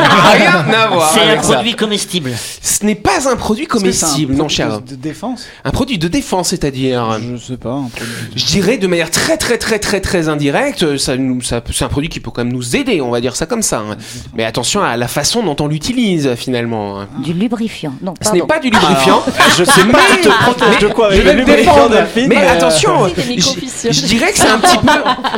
Mais 0.00 0.38
rien 0.38 0.64
à 0.82 0.86
voir 0.88 1.10
C'est 1.12 1.20
un 1.20 1.28
avec 1.28 1.44
ça. 1.44 1.52
produit 1.54 1.74
comestible. 1.74 2.32
Ce 2.62 2.84
n'est 2.84 2.94
pas 2.94 3.28
un 3.30 3.36
produit 3.36 3.64
Est-ce 3.64 3.72
que 3.72 3.78
c'est 3.92 4.04
un 4.04 4.08
comestible 4.08 4.32
non 4.32 4.38
produit 4.44 4.56
cher 4.56 4.80
De, 4.80 4.94
défense 4.94 5.46
Un 5.64 5.70
produit 5.70 5.98
de 5.98 6.08
défense 6.08 6.48
c'est-à-dire 6.50 7.18
Je 7.20 7.36
sais 7.36 7.56
pas. 7.56 7.70
Un 7.70 7.88
produit 7.88 8.12
de- 8.34 8.38
Je 8.38 8.44
dirais 8.46 8.78
de 8.78 8.86
manière 8.86 9.10
très 9.10 9.36
très 9.36 9.58
très 9.58 9.78
très 9.78 10.00
très 10.00 10.28
indirecte, 10.28 10.96
ça, 10.98 11.12
ça, 11.42 11.62
c'est 11.72 11.84
un 11.84 11.88
produit 11.88 12.08
qui 12.08 12.20
peut 12.20 12.30
quand 12.30 12.44
même 12.44 12.52
nous 12.52 12.76
aider, 12.76 13.00
on 13.00 13.10
va 13.10 13.20
dire 13.20 13.36
ça 13.36 13.46
comme 13.46 13.62
ça. 13.62 13.78
hein. 13.78 13.96
Mais 14.34 14.44
attention 14.44 14.82
à 14.82 14.96
la 14.96 15.08
façon 15.08 15.42
dont 15.42 15.56
on 15.60 15.66
l'utilise 15.68 16.34
finalement. 16.34 17.00
hein. 17.00 17.08
Du 17.18 17.32
lubrifiant. 17.32 17.92
Non, 18.02 18.14
Ce 18.20 18.30
n'est 18.32 18.42
pas 18.42 18.58
du 18.58 18.70
lubrifiant. 18.70 19.22
Je 19.56 19.64
sais 19.64 19.84
pas 19.84 19.98
te 20.22 20.28
protège 20.28 20.78
de 20.80 20.88
quoi 20.88 21.10
je 21.12 21.18
le 21.18 21.22
vais 21.24 21.34
lubrifiant 21.34 21.74
défendre. 21.74 21.90
Delphine. 21.90 22.28
Mais 22.28 22.44
euh, 22.44 22.52
attention, 22.52 23.08
je, 23.08 24.06
dirais 24.06 24.32
que 24.32 24.38
c'est 24.38 24.48
un 24.48 24.58
petit 24.58 24.78
peu. 24.78 24.92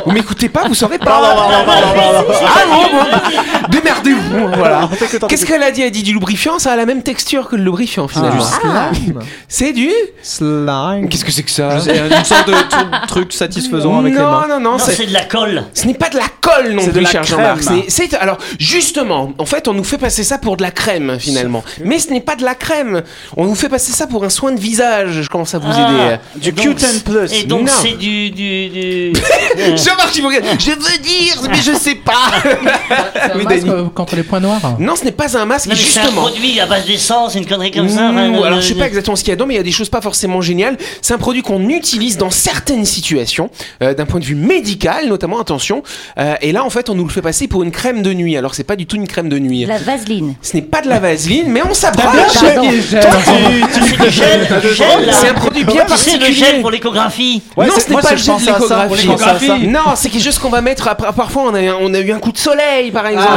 Vous 0.05 0.11
m'écoutez 0.11 0.49
pas, 0.49 0.67
vous 0.67 0.73
saurez 0.73 0.97
pas. 0.99 1.21
Ah 1.23 2.63
bon, 2.69 2.81
bon. 2.97 3.69
Démerdez-vous, 3.69 4.46
voilà. 4.57 4.89
Qu'est-ce 5.27 5.45
qu'elle 5.45 5.63
a 5.63 5.71
dit? 5.71 5.81
Elle 5.81 5.87
a 5.87 5.91
dit 5.91 6.03
du 6.03 6.13
lubrifiant, 6.13 6.59
ça 6.59 6.73
a 6.73 6.75
la 6.75 6.85
même 6.85 7.03
texture 7.03 7.47
que 7.49 7.55
le 7.55 7.63
lubrifiant 7.63 8.07
finalement. 8.07 8.43
Ah. 8.63 8.91
Slime. 8.93 9.19
C'est 9.47 9.73
du. 9.73 9.89
Slime. 10.21 11.09
Qu'est-ce 11.09 11.25
que 11.25 11.31
c'est 11.31 11.43
que 11.43 11.51
ça? 11.51 11.79
C'est 11.79 11.97
une 11.97 12.23
sorte 12.25 12.47
de 12.47 12.53
tru- 12.53 13.07
truc 13.07 13.33
satisfaisant 13.33 13.99
avec 13.99 14.13
les 14.13 14.19
non, 14.19 14.31
mains. 14.31 14.47
non, 14.47 14.59
non, 14.59 14.71
Non, 14.73 14.77
c'est 14.79 15.05
de 15.05 15.13
la 15.13 15.23
colle. 15.25 15.63
Ce 15.73 15.85
n'est 15.87 15.93
pas 15.93 16.09
de 16.09 16.17
la 16.17 16.27
colle 16.41 16.73
non 16.73 16.85
plus, 16.85 17.05
cher. 17.05 17.23
Jean-Marc. 17.23 17.61
C'est- 17.87 18.13
alors 18.15 18.37
justement, 18.59 19.33
en 19.37 19.45
fait, 19.45 19.67
on 19.67 19.73
nous 19.73 19.83
fait 19.83 19.97
passer 19.97 20.23
ça 20.23 20.37
pour 20.37 20.57
de 20.57 20.61
la 20.63 20.71
crème 20.71 21.17
finalement. 21.19 21.63
Mais 21.83 21.99
ce 21.99 22.09
n'est 22.11 22.21
pas 22.21 22.35
de 22.35 22.43
la 22.43 22.55
crème. 22.55 23.01
On 23.35 23.45
nous 23.45 23.55
fait 23.55 23.69
passer 23.69 23.91
ça 23.91 24.07
pour 24.07 24.23
un 24.23 24.29
soin 24.29 24.51
de 24.51 24.59
visage. 24.59 25.21
Je 25.21 25.29
commence 25.29 25.53
à 25.55 25.59
vous 25.59 25.67
Ah, 25.71 25.89
aider. 25.91 26.17
Du 26.35 26.49
et 26.49 26.51
donc, 26.51 26.77
Q10 26.79 27.03
Plus. 27.03 27.33
Et 27.33 27.43
donc 27.43 27.61
Non. 27.67 27.73
c'est 27.81 27.97
du... 27.97 28.29
du, 28.31 28.69
du... 28.69 29.13
Jean-Marc, 29.77 30.15
il 30.15 30.21
vous 30.21 30.27
regarde. 30.29 30.45
Je 30.59 30.71
veux 30.71 30.97
dire, 31.01 31.35
mais 31.49 31.57
je 31.57 31.73
sais 31.73 31.95
pas. 31.95 32.31
Oui, 33.35 33.45
les 34.15 34.23
points 34.23 34.36
noirs. 34.39 34.75
Non, 34.79 34.95
ce 34.95 35.03
n'est 35.05 35.11
pas 35.11 35.37
un 35.37 35.45
masque. 35.45 35.67
non, 35.67 35.73
mais 35.75 35.81
c'est 35.81 35.99
un 35.99 36.03
justement. 36.03 36.21
produit 36.23 36.59
à 36.59 36.65
base 36.65 36.85
d'essence, 36.85 37.35
une 37.35 37.45
connerie 37.45 37.71
comme 37.71 37.89
ça. 37.89 38.11
Mmh, 38.11 38.17
enfin, 38.17 38.43
alors 38.45 38.57
euh, 38.59 38.61
je 38.61 38.67
sais 38.67 38.75
pas 38.75 38.87
exactement 38.87 39.15
ce 39.15 39.23
qu'il 39.23 39.31
y 39.31 39.33
a 39.33 39.35
dedans, 39.35 39.45
mais 39.47 39.53
il 39.55 39.57
y 39.57 39.59
a 39.59 39.63
des 39.63 39.71
choses 39.71 39.89
pas 39.89 40.01
forcément 40.01 40.41
géniales. 40.41 40.77
C'est 41.01 41.13
un 41.13 41.17
produit 41.17 41.41
qu'on 41.41 41.67
utilise 41.69 42.17
dans 42.17 42.29
certaines 42.29 42.85
situations, 42.85 43.49
euh, 43.81 43.93
d'un 43.93 44.05
point 44.05 44.19
de 44.19 44.25
vue 44.25 44.35
médical, 44.35 45.07
notamment. 45.07 45.39
Attention. 45.39 45.83
Euh, 46.19 46.35
et 46.41 46.51
là, 46.51 46.63
en 46.63 46.69
fait, 46.69 46.89
on 46.89 46.95
nous 46.95 47.03
le 47.05 47.09
fait 47.11 47.21
passer 47.21 47.47
pour 47.47 47.63
une 47.63 47.71
crème 47.71 48.01
de 48.01 48.13
nuit. 48.13 48.37
Alors 48.37 48.55
c'est 48.55 48.63
pas 48.63 48.75
du 48.75 48.85
tout 48.85 48.95
une 48.95 49.07
crème 49.07 49.29
de 49.29 49.39
nuit. 49.39 49.65
La 49.65 49.77
vaseline. 49.77 50.35
Ce 50.41 50.55
n'est 50.55 50.61
pas 50.63 50.81
de 50.81 50.89
la 50.89 50.99
vaseline, 50.99 51.47
mais 51.49 51.61
on 51.69 51.73
s'approche. 51.73 52.05
C'est 52.33 52.59
du 52.59 52.81
gel, 54.11 54.47
du 54.61 54.73
gel, 54.73 55.05
là. 55.05 55.13
C'est 55.13 55.29
un 55.29 55.33
produit 55.33 55.63
bien 55.63 55.85
Tu 55.85 55.97
sais, 55.97 56.11
le 56.13 56.19
particulier. 56.19 56.33
gel 56.33 56.61
pour 56.61 56.71
l'échographie. 56.71 57.41
Ouais, 57.55 57.65
non, 57.67 57.73
c'est- 57.75 57.81
ce 57.81 57.89
n'est 57.89 57.95
pas 57.95 58.01
c'est- 58.03 58.11
le 58.11 58.17
gel 58.17 58.35
de 58.89 58.95
l'échographie. 58.95 59.67
Non, 59.67 59.79
c'est 59.95 60.09
quelque 60.09 60.23
chose 60.23 60.37
qu'on 60.39 60.49
va 60.49 60.61
mettre 60.61 60.87
après. 60.87 61.07
Parfois, 61.13 61.43
on 61.47 61.53
a, 61.55 61.61
eu 61.61 61.67
un- 61.67 61.77
on 61.79 61.93
a 61.93 61.99
eu 61.99 62.11
un 62.11 62.19
coup 62.19 62.31
de 62.31 62.37
soleil, 62.37 62.91
par 62.91 63.07
exemple. 63.07 63.27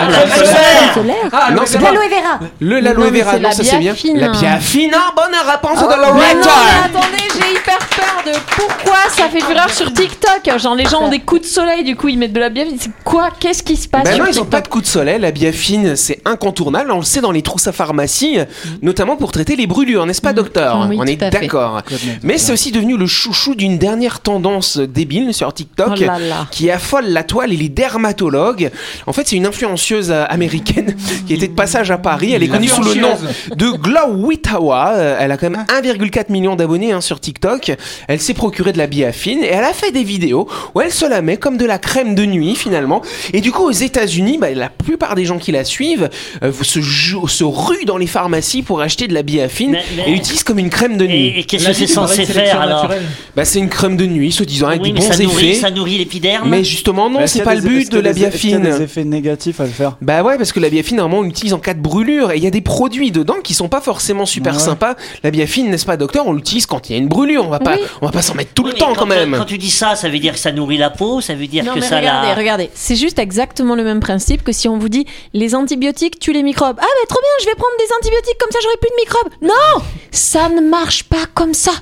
Ah, 0.90 0.94
solaire. 0.94 1.16
Solaire. 1.30 1.52
non, 1.54 1.62
c'est 1.66 1.78
De 1.78 1.84
l'aloe 1.84 2.08
vera. 2.08 2.40
le 2.60 2.80
l'aloe 2.80 3.10
vera. 3.10 3.32
Non, 3.36 3.42
la 3.42 3.52
ça 3.52 3.62
c'est 3.64 3.70
bien. 3.70 3.92
biafine. 3.92 4.18
La 4.18 4.28
biafine. 4.30 4.90
Ah, 4.94 5.12
bonne 5.16 5.34
réponse 5.50 5.78
de 5.80 5.86
Mais 5.88 5.96
non, 5.96 6.02
Loretta. 6.14 6.50
mais 6.92 6.98
attendez, 6.98 7.22
j'ai 7.34 7.52
hyper 7.52 7.78
peur 7.78 8.22
de 8.26 8.38
pourquoi 8.56 8.98
ça 9.08 9.28
fait 9.28 9.40
fureur 9.40 9.70
sur 9.70 9.92
TikTok. 9.92 10.58
Genre, 10.58 10.74
les 10.74 10.84
gens 10.86 11.02
ont 11.02 11.08
des 11.08 11.20
coups 11.20 11.42
de 11.42 11.46
soleil, 11.46 11.84
du 11.84 11.96
coup, 11.96 12.08
ils 12.08 12.18
mettent 12.18 12.32
de 12.32 12.40
la 12.40 12.48
biafine. 12.50 12.76
C'est 12.78 12.90
quoi? 13.04 13.28
Qu'est-ce 13.38 13.62
qui 13.62 13.76
se 13.76 13.88
passe 13.88 14.04
Ben 14.04 14.14
sur 14.14 14.24
non, 14.24 14.30
ils 14.30 14.38
ont 14.40 14.42
TikTok? 14.44 14.50
pas 14.50 14.60
de 14.60 14.68
coup 14.68 14.80
de 14.80 14.86
soleil. 14.86 15.18
La 15.20 15.30
biafine, 15.30 15.96
c'est 15.96 16.20
incontournable. 16.24 16.90
On 16.92 16.98
le 16.98 17.04
sait 17.04 17.20
dans 17.20 17.32
les 17.32 17.42
trousses 17.42 17.66
à 17.66 17.72
pharmacie, 17.72 18.38
notamment 18.82 19.16
pour 19.16 19.32
traiter 19.32 19.56
les 19.56 19.66
brûlures, 19.66 20.06
n'est-ce 20.06 20.20
pas, 20.22 20.32
docteur? 20.32 20.86
Oui, 20.88 20.96
On 20.98 21.04
est 21.06 21.16
d'accord. 21.16 21.80
Mais 22.22 22.38
c'est 22.38 22.52
aussi 22.52 22.72
devenu 22.72 22.96
le 22.96 23.06
chouchou 23.06 23.54
d'une 23.54 23.78
dernière 23.78 24.20
tendance 24.20 24.78
débile 24.78 25.32
sur 25.34 25.52
TikTok 25.52 25.92
Oh 25.96 26.00
là 26.04 26.18
là. 26.18 26.46
qui 26.50 26.70
affole 26.70 27.06
la 27.06 27.22
toile 27.22 27.52
et 27.52 27.56
les 27.56 27.68
dermatologues. 27.68 28.70
En 29.06 29.12
fait, 29.12 29.26
c'est 29.28 29.36
une 29.36 29.46
influencieuse 29.46 30.10
euh, 30.10 30.24
américaine 30.70 30.96
qui 31.26 31.34
était 31.34 31.48
de 31.48 31.52
passage 31.54 31.90
à 31.90 31.98
Paris. 31.98 32.32
Elle 32.32 32.42
est 32.42 32.48
connue 32.48 32.68
sous 32.68 32.82
le 32.82 32.94
nom 32.94 33.10
de 33.56 33.70
Glow 33.70 34.14
Witawa. 34.26 34.92
Euh, 34.96 35.16
Elle 35.20 35.32
a 35.32 35.36
quand 35.36 35.50
même 35.50 35.64
1,4 35.82 36.30
million 36.30 36.56
d'abonnés 36.56 36.92
hein, 36.92 37.00
sur 37.00 37.20
TikTok. 37.20 37.72
Elle 38.08 38.20
s'est 38.20 38.34
procurée 38.34 38.72
de 38.72 38.78
la 38.78 38.86
biafine 38.86 39.42
et 39.42 39.48
elle 39.48 39.64
a 39.64 39.72
fait 39.72 39.92
des 39.92 40.02
vidéos 40.04 40.48
où 40.74 40.80
elle 40.80 40.92
se 40.92 41.04
la 41.06 41.22
met 41.22 41.36
comme 41.36 41.56
de 41.56 41.64
la 41.66 41.78
crème 41.78 42.14
de 42.14 42.24
nuit 42.24 42.54
finalement. 42.54 43.02
Et 43.32 43.40
du 43.40 43.52
coup, 43.52 43.64
aux 43.64 43.70
États-Unis, 43.70 44.38
bah, 44.40 44.50
la 44.54 44.68
plupart 44.70 45.14
des 45.14 45.24
gens 45.24 45.38
qui 45.38 45.52
la 45.52 45.64
suivent 45.64 46.08
euh, 46.42 46.52
se, 46.62 46.80
se 46.80 47.44
ruent 47.44 47.84
dans 47.86 47.96
les 47.96 48.06
pharmacies 48.06 48.62
pour 48.62 48.80
acheter 48.80 49.08
de 49.08 49.14
la 49.14 49.22
biafine 49.22 49.72
Mais- 49.72 49.82
mais- 49.96 50.08
et 50.08 50.12
l'utilisent 50.12 50.44
comme 50.44 50.58
une 50.58 50.70
crème 50.70 50.96
de 50.96 51.06
nuit. 51.06 51.26
Et, 51.28 51.40
et 51.40 51.44
qu'est-ce 51.44 51.66
que 51.66 51.72
c'est 51.72 51.86
censé 51.86 52.24
faire 52.24 52.60
alors 52.60 52.88
Bah, 53.36 53.44
c'est 53.44 53.58
une 53.58 53.68
crème 53.68 53.96
de 53.96 54.06
nuit, 54.06 54.32
soi-disant 54.32 54.68
avec 54.68 54.82
Oui, 54.82 54.92
des 54.92 55.00
bons 55.00 55.10
ça 55.12 55.22
nourrit, 55.22 55.50
effets. 55.50 55.60
ça 55.60 55.70
nourrit 55.70 55.98
l'épiderme. 55.98 56.48
Mais 56.48 56.64
justement, 56.64 57.10
non, 57.10 57.20
est-ce 57.20 57.38
c'est 57.38 57.42
pas 57.44 57.54
le 57.54 57.60
but 57.62 57.90
de 57.90 58.00
la 58.00 58.10
est-ce 58.10 58.18
qu'il 58.38 58.50
y 58.50 58.54
a 58.54 58.58
biafine. 58.58 58.78
des 58.78 58.82
effets 58.84 59.04
négatifs 59.04 59.60
à 59.60 59.64
le 59.64 59.70
faire? 59.70 59.96
Bah 60.00 60.22
ouais, 60.22 60.36
parce 60.36 60.52
que 60.52 60.59
la 60.60 60.70
biafine, 60.70 60.96
normalement, 60.98 61.20
on 61.20 61.26
l'utilise 61.26 61.52
en 61.54 61.58
cas 61.58 61.74
de 61.74 61.80
brûlure. 61.80 62.30
Et 62.32 62.36
il 62.36 62.42
y 62.44 62.46
a 62.46 62.50
des 62.50 62.60
produits 62.60 63.10
dedans 63.10 63.36
qui 63.42 63.54
sont 63.54 63.68
pas 63.68 63.80
forcément 63.80 64.26
super 64.26 64.54
Ouais. 64.54 64.60
sympas. 64.60 64.94
La 65.22 65.30
biafine, 65.30 65.70
n'est-ce 65.70 65.86
pas, 65.86 65.96
docteur 65.96 66.26
On 66.26 66.32
l'utilise 66.32 66.66
quand 66.66 66.88
il 66.88 66.92
y 66.92 66.96
a 66.96 66.98
une 66.98 67.08
brûlure. 67.08 67.44
On 67.46 67.50
va 67.50 67.58
pas, 67.60 67.74
Oui. 67.74 67.80
on 68.02 68.06
va 68.06 68.12
pas 68.12 68.22
s'en 68.22 68.34
mettre 68.34 68.52
tout 68.54 68.64
Oui, 68.64 68.70
le 68.72 68.78
temps 68.78 68.94
quand 68.94 69.06
même. 69.06 69.34
Quand 69.36 69.44
tu 69.44 69.58
dis 69.58 69.70
ça, 69.70 69.96
ça 69.96 70.08
veut 70.08 70.18
dire 70.18 70.32
que 70.34 70.38
ça 70.38 70.52
nourrit 70.52 70.78
la 70.78 70.90
peau, 70.90 71.20
ça 71.20 71.34
veut 71.34 71.46
dire 71.46 71.64
Non 71.64 71.74
que 71.74 71.80
mais 71.80 71.86
ça 71.86 71.96
regardez, 71.98 72.28
la. 72.28 72.34
regardez, 72.34 72.70
c'est 72.74 72.96
juste 72.96 73.18
exactement 73.18 73.74
le 73.74 73.84
même 73.84 74.00
principe 74.00 74.42
que 74.44 74.52
si 74.52 74.68
on 74.68 74.78
vous 74.78 74.88
dit 74.88 75.06
les 75.34 75.54
antibiotiques 75.54 76.18
tuent 76.18 76.32
les 76.32 76.42
microbes. 76.42 76.76
Ah 76.78 76.82
bah 76.82 77.06
trop 77.08 77.20
bien, 77.20 77.30
je 77.40 77.46
vais 77.46 77.54
prendre 77.54 77.74
des 77.78 77.92
antibiotiques 77.98 78.38
comme 78.38 78.50
ça 78.52 78.58
j'aurai 78.62 78.76
plus 78.80 78.90
de 78.90 79.00
microbes. 79.02 79.32
Non, 79.42 79.84
ça 80.10 80.48
ne 80.48 80.60
marche 80.60 81.04
pas 81.04 81.26
comme 81.34 81.54
ça. 81.54 81.72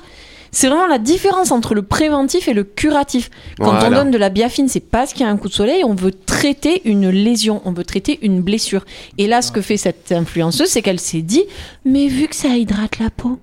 C'est 0.51 0.67
vraiment 0.67 0.87
la 0.87 0.97
différence 0.97 1.51
entre 1.51 1.75
le 1.75 1.81
préventif 1.81 2.47
et 2.47 2.53
le 2.53 2.63
curatif. 2.63 3.29
Quand 3.59 3.83
on 3.85 3.89
donne 3.89 4.11
de 4.11 4.17
la 4.17 4.29
biafine, 4.29 4.67
c'est 4.67 4.79
parce 4.79 5.13
qu'il 5.13 5.25
y 5.25 5.29
a 5.29 5.31
un 5.31 5.37
coup 5.37 5.49
de 5.49 5.53
soleil, 5.53 5.83
on 5.83 5.95
veut 5.95 6.11
traiter 6.11 6.81
une 6.85 7.09
lésion, 7.09 7.61
on 7.65 7.71
veut 7.71 7.83
traiter 7.83 8.19
une 8.21 8.41
blessure. 8.41 8.85
Et 9.17 9.27
là, 9.27 9.41
ce 9.41 9.51
que 9.51 9.61
fait 9.61 9.77
cette 9.77 10.11
influenceuse, 10.11 10.69
c'est 10.69 10.81
qu'elle 10.81 10.99
s'est 10.99 11.21
dit, 11.21 11.43
mais 11.85 12.07
vu 12.07 12.27
que 12.27 12.35
ça 12.35 12.49
hydrate 12.49 12.99
la 12.99 13.09
peau, 13.09 13.39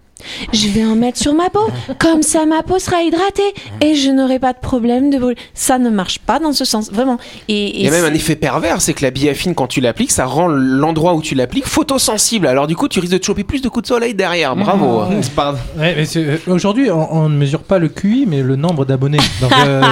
je 0.52 0.68
vais 0.68 0.84
en 0.84 0.96
mettre 0.96 1.18
sur 1.18 1.34
ma 1.34 1.50
peau. 1.50 1.66
Comme 1.98 2.22
ça, 2.22 2.46
ma 2.46 2.62
peau 2.62 2.78
sera 2.78 3.02
hydratée 3.02 3.54
et 3.80 3.94
je 3.94 4.10
n'aurai 4.10 4.38
pas 4.38 4.52
de 4.52 4.58
problème 4.58 5.10
de 5.10 5.18
brûlure. 5.18 5.36
Ça 5.54 5.78
ne 5.78 5.90
marche 5.90 6.18
pas 6.18 6.38
dans 6.38 6.52
ce 6.52 6.64
sens, 6.64 6.90
vraiment. 6.90 7.18
Et, 7.48 7.78
Il 7.80 7.84
y 7.84 7.88
a 7.88 7.90
même 7.90 8.04
un 8.04 8.14
effet 8.14 8.36
pervers, 8.36 8.80
c'est 8.80 8.94
que 8.94 9.02
la 9.04 9.10
biafine, 9.10 9.54
quand 9.54 9.66
tu 9.66 9.80
l'appliques, 9.80 10.10
ça 10.12 10.24
rend 10.26 10.48
l'endroit 10.48 11.14
où 11.14 11.22
tu 11.22 11.34
l'appliques 11.34 11.66
photosensible. 11.66 12.46
Alors 12.46 12.66
du 12.66 12.76
coup, 12.76 12.88
tu 12.88 13.00
risques 13.00 13.12
de 13.12 13.18
te 13.18 13.26
choper 13.26 13.44
plus 13.44 13.60
de 13.60 13.68
coups 13.68 13.82
de 13.84 13.88
soleil 13.88 14.14
derrière. 14.14 14.56
Bravo. 14.56 15.02
Pardon. 15.34 15.58
Ouais, 15.78 15.94
mais 15.96 16.04
c'est- 16.04 16.24
euh, 16.24 16.38
aujourd'hui, 16.48 16.90
on, 16.90 17.12
on 17.14 17.28
ne 17.28 17.36
mesure 17.36 17.62
pas 17.62 17.78
le 17.78 17.88
QI, 17.88 18.24
mais 18.26 18.42
le 18.42 18.56
nombre 18.56 18.84
d'abonnés. 18.84 19.18
Donc, 19.40 19.52
euh, 19.66 19.82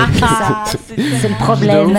C'est 0.97 1.29
le 1.29 1.39
problème. 1.39 1.99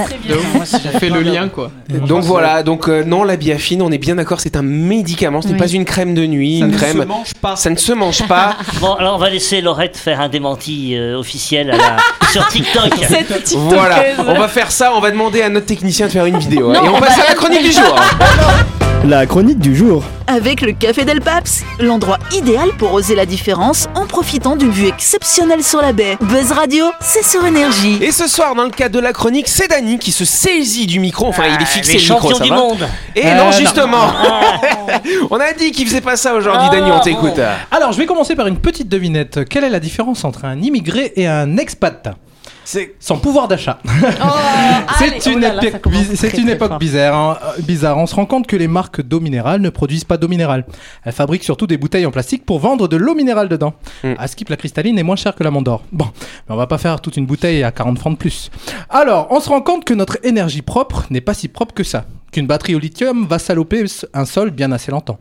On 0.57 0.99
fait 0.99 1.09
le 1.09 1.21
lien, 1.21 1.47
quoi. 1.49 1.71
Donc 2.07 2.23
voilà, 2.23 2.63
donc 2.63 2.87
euh, 2.89 3.03
non, 3.03 3.23
la 3.23 3.35
biafine, 3.37 3.81
on 3.81 3.91
est 3.91 3.97
bien 3.97 4.15
d'accord, 4.15 4.39
c'est 4.39 4.55
un 4.55 4.61
médicament, 4.61 5.41
ce 5.41 5.47
n'est 5.47 5.53
Oui. 5.53 5.59
pas 5.59 5.67
une 5.67 5.85
crème 5.85 6.13
de 6.13 6.25
nuit, 6.25 6.59
Ça 6.59 6.65
une 6.65 6.71
ne 6.71 6.77
crème. 6.77 7.01
se 7.01 7.07
mange 7.07 7.33
pas. 7.41 7.55
Ça 7.55 7.69
ne 7.69 7.75
se 7.75 7.93
mange 7.93 8.14
pas. 8.23 8.55
Bon, 8.79 8.93
alors 8.95 9.15
on 9.15 9.17
va 9.19 9.29
laisser 9.29 9.61
Laurette 9.61 9.97
faire 9.97 10.19
un 10.21 10.29
démenti 10.29 10.95
euh, 10.95 11.17
officiel 11.17 11.71
à 11.71 11.77
la- 11.77 11.97
sur 12.31 12.47
TikTok. 12.47 12.93
Cette 13.07 13.53
voilà, 13.55 13.97
on 14.19 14.33
va 14.37 14.47
faire 14.47 14.71
ça, 14.71 14.93
on 14.93 14.99
va 14.99 15.11
demander 15.11 15.41
à 15.41 15.49
notre 15.49 15.65
technicien 15.67 16.07
de 16.07 16.11
faire 16.11 16.25
une 16.25 16.37
vidéo. 16.39 16.71
Non, 16.73 16.83
Et 16.85 16.89
on 16.89 16.95
on 16.95 16.99
passe 16.99 17.17
va- 17.17 17.23
à 17.23 17.27
la 17.29 17.35
chronique 17.35 17.63
du 17.63 17.71
jour. 17.71 17.95
La 19.07 19.27
chronique 19.27 19.59
du 19.59 19.75
jour. 19.75 20.03
Avec 20.25 20.61
le 20.61 20.71
Café 20.71 21.05
Del 21.05 21.21
Paps, 21.21 21.63
l'endroit 21.79 22.17
idéal 22.33 22.69
pour 22.79 22.93
oser 22.93 23.13
la 23.13 23.27
différence 23.27 23.85
en 23.93 24.07
profitant 24.07 24.55
d'une 24.55 24.71
vue 24.71 24.87
exceptionnelle 24.87 25.63
sur 25.63 25.79
la 25.79 25.93
baie. 25.93 26.17
Buzz 26.21 26.51
Radio, 26.51 26.85
c'est 27.01 27.23
sur 27.23 27.45
énergie. 27.45 27.99
Et 28.01 28.11
ce 28.11 28.27
soir, 28.27 28.55
dans 28.55 28.63
le 28.63 28.71
cadre 28.71 28.95
de 28.95 28.99
la 28.99 29.13
chronique, 29.13 29.47
c'est 29.47 29.67
Dany 29.67 29.99
qui 29.99 30.11
se 30.11 30.25
saisit 30.25 30.87
du 30.87 30.99
micro. 30.99 31.27
Enfin, 31.27 31.43
il 31.47 31.61
est 31.61 31.65
fixé 31.65 31.97
Les 31.97 31.99
le 32.07 32.13
micro, 32.15 32.33
ça 32.33 32.43
du 32.43 32.49
va 32.49 32.55
monde. 32.55 32.87
Et 33.15 33.27
Euh, 33.27 33.35
non, 33.35 33.45
non. 33.45 33.51
justement. 33.51 34.07
on 35.29 35.37
a 35.39 35.53
dit 35.53 35.71
qu'il 35.71 35.85
faisait 35.85 36.01
pas 36.01 36.15
ça 36.15 36.33
aujourd'hui, 36.33 36.67
Dany, 36.71 36.89
on 36.91 36.99
t'écoute. 36.99 37.39
Alors, 37.69 37.91
je 37.91 37.97
vais 37.99 38.07
commencer 38.07 38.35
par 38.35 38.47
une 38.47 38.57
petite 38.57 38.89
devinette. 38.89 39.47
Quelle 39.47 39.65
est 39.65 39.69
la 39.69 39.79
différence 39.79 40.23
entre 40.25 40.45
un 40.45 40.59
immigré 40.61 41.13
et 41.15 41.27
un 41.27 41.57
expat? 41.57 42.07
C'est 42.65 42.95
Sans 42.99 43.17
pouvoir 43.17 43.47
d'achat. 43.47 43.79
C'est 44.97 45.27
oh 45.27 45.29
une, 45.31 45.39
là, 45.41 45.59
ça 45.61 45.67
époque 45.67 45.81
commence 45.81 46.07
bis- 46.07 46.15
c'est 46.19 46.29
très, 46.29 46.37
une 46.39 46.45
très 46.45 46.53
époque 46.55 46.69
fort. 46.69 46.79
bizarre, 46.79 47.15
hein, 47.15 47.37
bizarre. 47.59 47.97
On 47.97 48.05
se 48.07 48.15
rend 48.15 48.25
compte 48.25 48.47
que 48.47 48.55
les 48.55 48.67
marques 48.67 49.01
d'eau 49.01 49.19
minérale 49.19 49.61
ne 49.61 49.69
produisent 49.69 50.03
pas 50.03 50.17
d'eau 50.17 50.27
minérale. 50.27 50.65
Elles 51.03 51.13
fabriquent 51.13 51.43
surtout 51.43 51.67
des 51.67 51.77
bouteilles 51.77 52.05
en 52.05 52.11
plastique 52.11 52.45
pour 52.45 52.59
vendre 52.59 52.87
de 52.87 52.95
l'eau 52.97 53.13
minérale 53.15 53.49
dedans. 53.49 53.73
Mm. 54.03 54.13
À 54.17 54.27
Skip, 54.27 54.49
la 54.49 54.57
cristalline 54.57 54.97
est 54.97 55.03
moins 55.03 55.15
chère 55.15 55.35
que 55.35 55.43
la 55.43 55.51
Mandor. 55.51 55.83
Bon, 55.91 56.07
mais 56.47 56.55
on 56.55 56.57
va 56.57 56.67
pas 56.67 56.77
faire 56.77 56.99
toute 57.01 57.17
une 57.17 57.25
bouteille 57.25 57.63
à 57.63 57.71
40 57.71 57.99
francs 57.99 58.13
de 58.13 58.17
plus. 58.17 58.49
Alors, 58.89 59.27
on 59.29 59.39
se 59.39 59.49
rend 59.49 59.61
compte 59.61 59.85
que 59.85 59.93
notre 59.93 60.17
énergie 60.23 60.61
propre 60.63 61.05
n'est 61.09 61.21
pas 61.21 61.33
si 61.33 61.47
propre 61.47 61.73
que 61.73 61.83
ça. 61.83 62.05
Qu'une 62.31 62.47
batterie 62.47 62.75
au 62.75 62.79
lithium 62.79 63.27
va 63.27 63.39
saloper 63.39 63.85
un 64.13 64.25
sol 64.25 64.49
bien 64.51 64.71
assez 64.71 64.91
longtemps. 64.91 65.19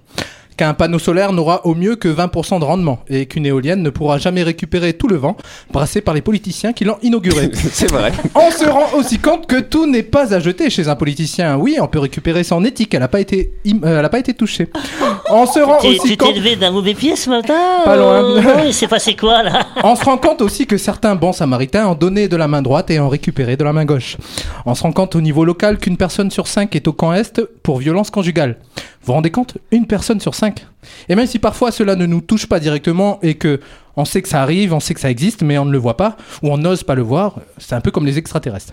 Qu'un 0.56 0.72
panneau 0.72 1.00
solaire 1.00 1.32
n'aura 1.32 1.66
au 1.66 1.74
mieux 1.74 1.96
que 1.96 2.06
20% 2.08 2.60
de 2.60 2.64
rendement 2.64 3.00
et 3.08 3.26
qu'une 3.26 3.44
éolienne 3.44 3.82
ne 3.82 3.90
pourra 3.90 4.18
jamais 4.18 4.44
récupérer 4.44 4.92
tout 4.92 5.08
le 5.08 5.16
vent 5.16 5.36
brassé 5.72 6.00
par 6.00 6.14
les 6.14 6.20
politiciens 6.20 6.72
qui 6.72 6.84
l'ont 6.84 6.96
inauguré. 7.02 7.50
C'est 7.72 7.90
vrai. 7.90 8.12
On 8.36 8.52
se 8.52 8.64
rend 8.64 8.96
aussi 8.96 9.18
compte 9.18 9.48
que 9.48 9.58
tout 9.58 9.86
n'est 9.90 10.04
pas 10.04 10.32
à 10.32 10.38
jeter 10.38 10.70
chez 10.70 10.86
un 10.88 10.94
politicien. 10.94 11.56
Oui, 11.56 11.78
on 11.80 11.88
peut 11.88 11.98
récupérer 11.98 12.44
son 12.44 12.64
éthique, 12.64 12.94
elle 12.94 13.00
n'a 13.00 13.08
pas 13.08 13.18
été, 13.20 13.50
im- 13.66 13.80
euh, 13.84 13.98
elle 13.98 14.04
a 14.04 14.08
pas 14.08 14.20
été 14.20 14.32
touchée. 14.32 14.68
On 15.30 15.46
se 15.46 15.58
rend 15.58 15.78
aussi 15.78 15.98
Tu 16.02 16.08
t'es 16.10 16.16
compte. 16.26 16.36
levé 16.36 16.54
d'un 16.54 16.70
mauvais 16.70 16.94
pied 16.94 17.16
ce 17.16 17.30
matin 17.30 17.54
Pas 17.84 17.96
loin. 17.96 18.22
euh, 18.22 18.40
non, 18.40 18.50
Il 18.66 18.74
s'est 18.74 18.86
passé 18.86 19.16
quoi 19.16 19.42
là 19.42 19.66
On 19.82 19.96
se 19.96 20.04
rend 20.04 20.18
compte 20.18 20.40
aussi 20.42 20.66
que 20.66 20.76
certains 20.76 21.14
bons 21.16 21.32
samaritains 21.32 21.88
ont 21.88 21.94
donné 21.94 22.28
de 22.28 22.36
la 22.36 22.46
main 22.46 22.62
droite 22.62 22.90
et 22.90 23.00
ont 23.00 23.08
récupéré 23.08 23.56
de 23.56 23.64
la 23.64 23.72
main 23.72 23.84
gauche. 23.86 24.18
On 24.66 24.74
se 24.76 24.82
rend 24.82 24.92
compte 24.92 25.16
au 25.16 25.20
niveau 25.20 25.44
local 25.44 25.78
qu'une 25.78 25.96
personne 25.96 26.30
sur 26.30 26.46
cinq 26.46 26.76
est 26.76 26.86
au 26.86 26.92
camp 26.92 27.12
Est 27.12 27.40
pour 27.62 27.78
violence 27.78 28.10
conjugale. 28.10 28.58
Vous 29.04 29.08
vous 29.08 29.16
rendez 29.16 29.30
compte? 29.30 29.58
Une 29.70 29.86
personne 29.86 30.18
sur 30.18 30.34
cinq. 30.34 30.66
Et 31.10 31.14
même 31.14 31.26
si 31.26 31.38
parfois 31.38 31.70
cela 31.70 31.94
ne 31.94 32.06
nous 32.06 32.22
touche 32.22 32.46
pas 32.46 32.58
directement 32.58 33.18
et 33.20 33.34
que 33.34 33.60
on 33.96 34.06
sait 34.06 34.22
que 34.22 34.30
ça 34.30 34.40
arrive, 34.40 34.72
on 34.72 34.80
sait 34.80 34.94
que 34.94 35.00
ça 35.00 35.10
existe, 35.10 35.42
mais 35.42 35.58
on 35.58 35.66
ne 35.66 35.72
le 35.72 35.76
voit 35.76 35.98
pas 35.98 36.16
ou 36.42 36.50
on 36.50 36.56
n'ose 36.56 36.84
pas 36.84 36.94
le 36.94 37.02
voir, 37.02 37.40
c'est 37.58 37.74
un 37.74 37.82
peu 37.82 37.90
comme 37.90 38.06
les 38.06 38.16
extraterrestres. 38.16 38.72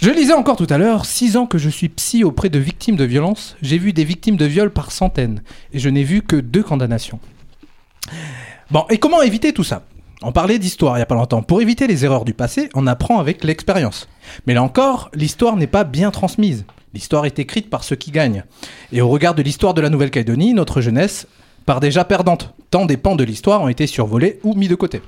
Je 0.00 0.08
lisais 0.08 0.32
encore 0.32 0.56
tout 0.56 0.66
à 0.70 0.78
l'heure, 0.78 1.04
six 1.04 1.36
ans 1.36 1.44
que 1.44 1.58
je 1.58 1.68
suis 1.68 1.90
psy 1.90 2.24
auprès 2.24 2.48
de 2.48 2.58
victimes 2.58 2.96
de 2.96 3.04
violences, 3.04 3.56
j'ai 3.60 3.76
vu 3.76 3.92
des 3.92 4.04
victimes 4.04 4.38
de 4.38 4.46
viol 4.46 4.70
par 4.70 4.90
centaines 4.90 5.42
et 5.74 5.78
je 5.78 5.90
n'ai 5.90 6.02
vu 6.02 6.22
que 6.22 6.36
deux 6.36 6.62
condamnations. 6.62 7.20
Bon, 8.70 8.86
et 8.88 8.96
comment 8.96 9.20
éviter 9.20 9.52
tout 9.52 9.64
ça? 9.64 9.82
On 10.22 10.32
parlait 10.32 10.58
d'histoire 10.58 10.96
il 10.96 11.00
y 11.00 11.02
a 11.02 11.06
pas 11.06 11.14
longtemps. 11.14 11.42
Pour 11.42 11.60
éviter 11.60 11.86
les 11.86 12.06
erreurs 12.06 12.24
du 12.24 12.32
passé, 12.32 12.70
on 12.74 12.86
apprend 12.86 13.18
avec 13.20 13.44
l'expérience. 13.44 14.08
Mais 14.46 14.54
là 14.54 14.62
encore, 14.62 15.10
l'histoire 15.12 15.56
n'est 15.56 15.66
pas 15.66 15.84
bien 15.84 16.10
transmise. 16.10 16.64
L'histoire 16.92 17.26
est 17.26 17.38
écrite 17.38 17.70
par 17.70 17.84
ceux 17.84 17.96
qui 17.96 18.10
gagnent. 18.10 18.44
Et 18.92 19.00
au 19.00 19.08
regard 19.08 19.34
de 19.34 19.42
l'histoire 19.42 19.74
de 19.74 19.80
la 19.80 19.90
Nouvelle-Calédonie, 19.90 20.54
notre 20.54 20.80
jeunesse 20.80 21.26
part 21.64 21.80
déjà 21.80 22.04
perdante, 22.04 22.54
tant 22.70 22.86
des 22.86 22.96
pans 22.96 23.16
de 23.16 23.24
l'histoire 23.24 23.62
ont 23.62 23.68
été 23.68 23.86
survolés 23.86 24.40
ou 24.42 24.54
mis 24.54 24.68
de 24.68 24.74
côté. 24.74 25.02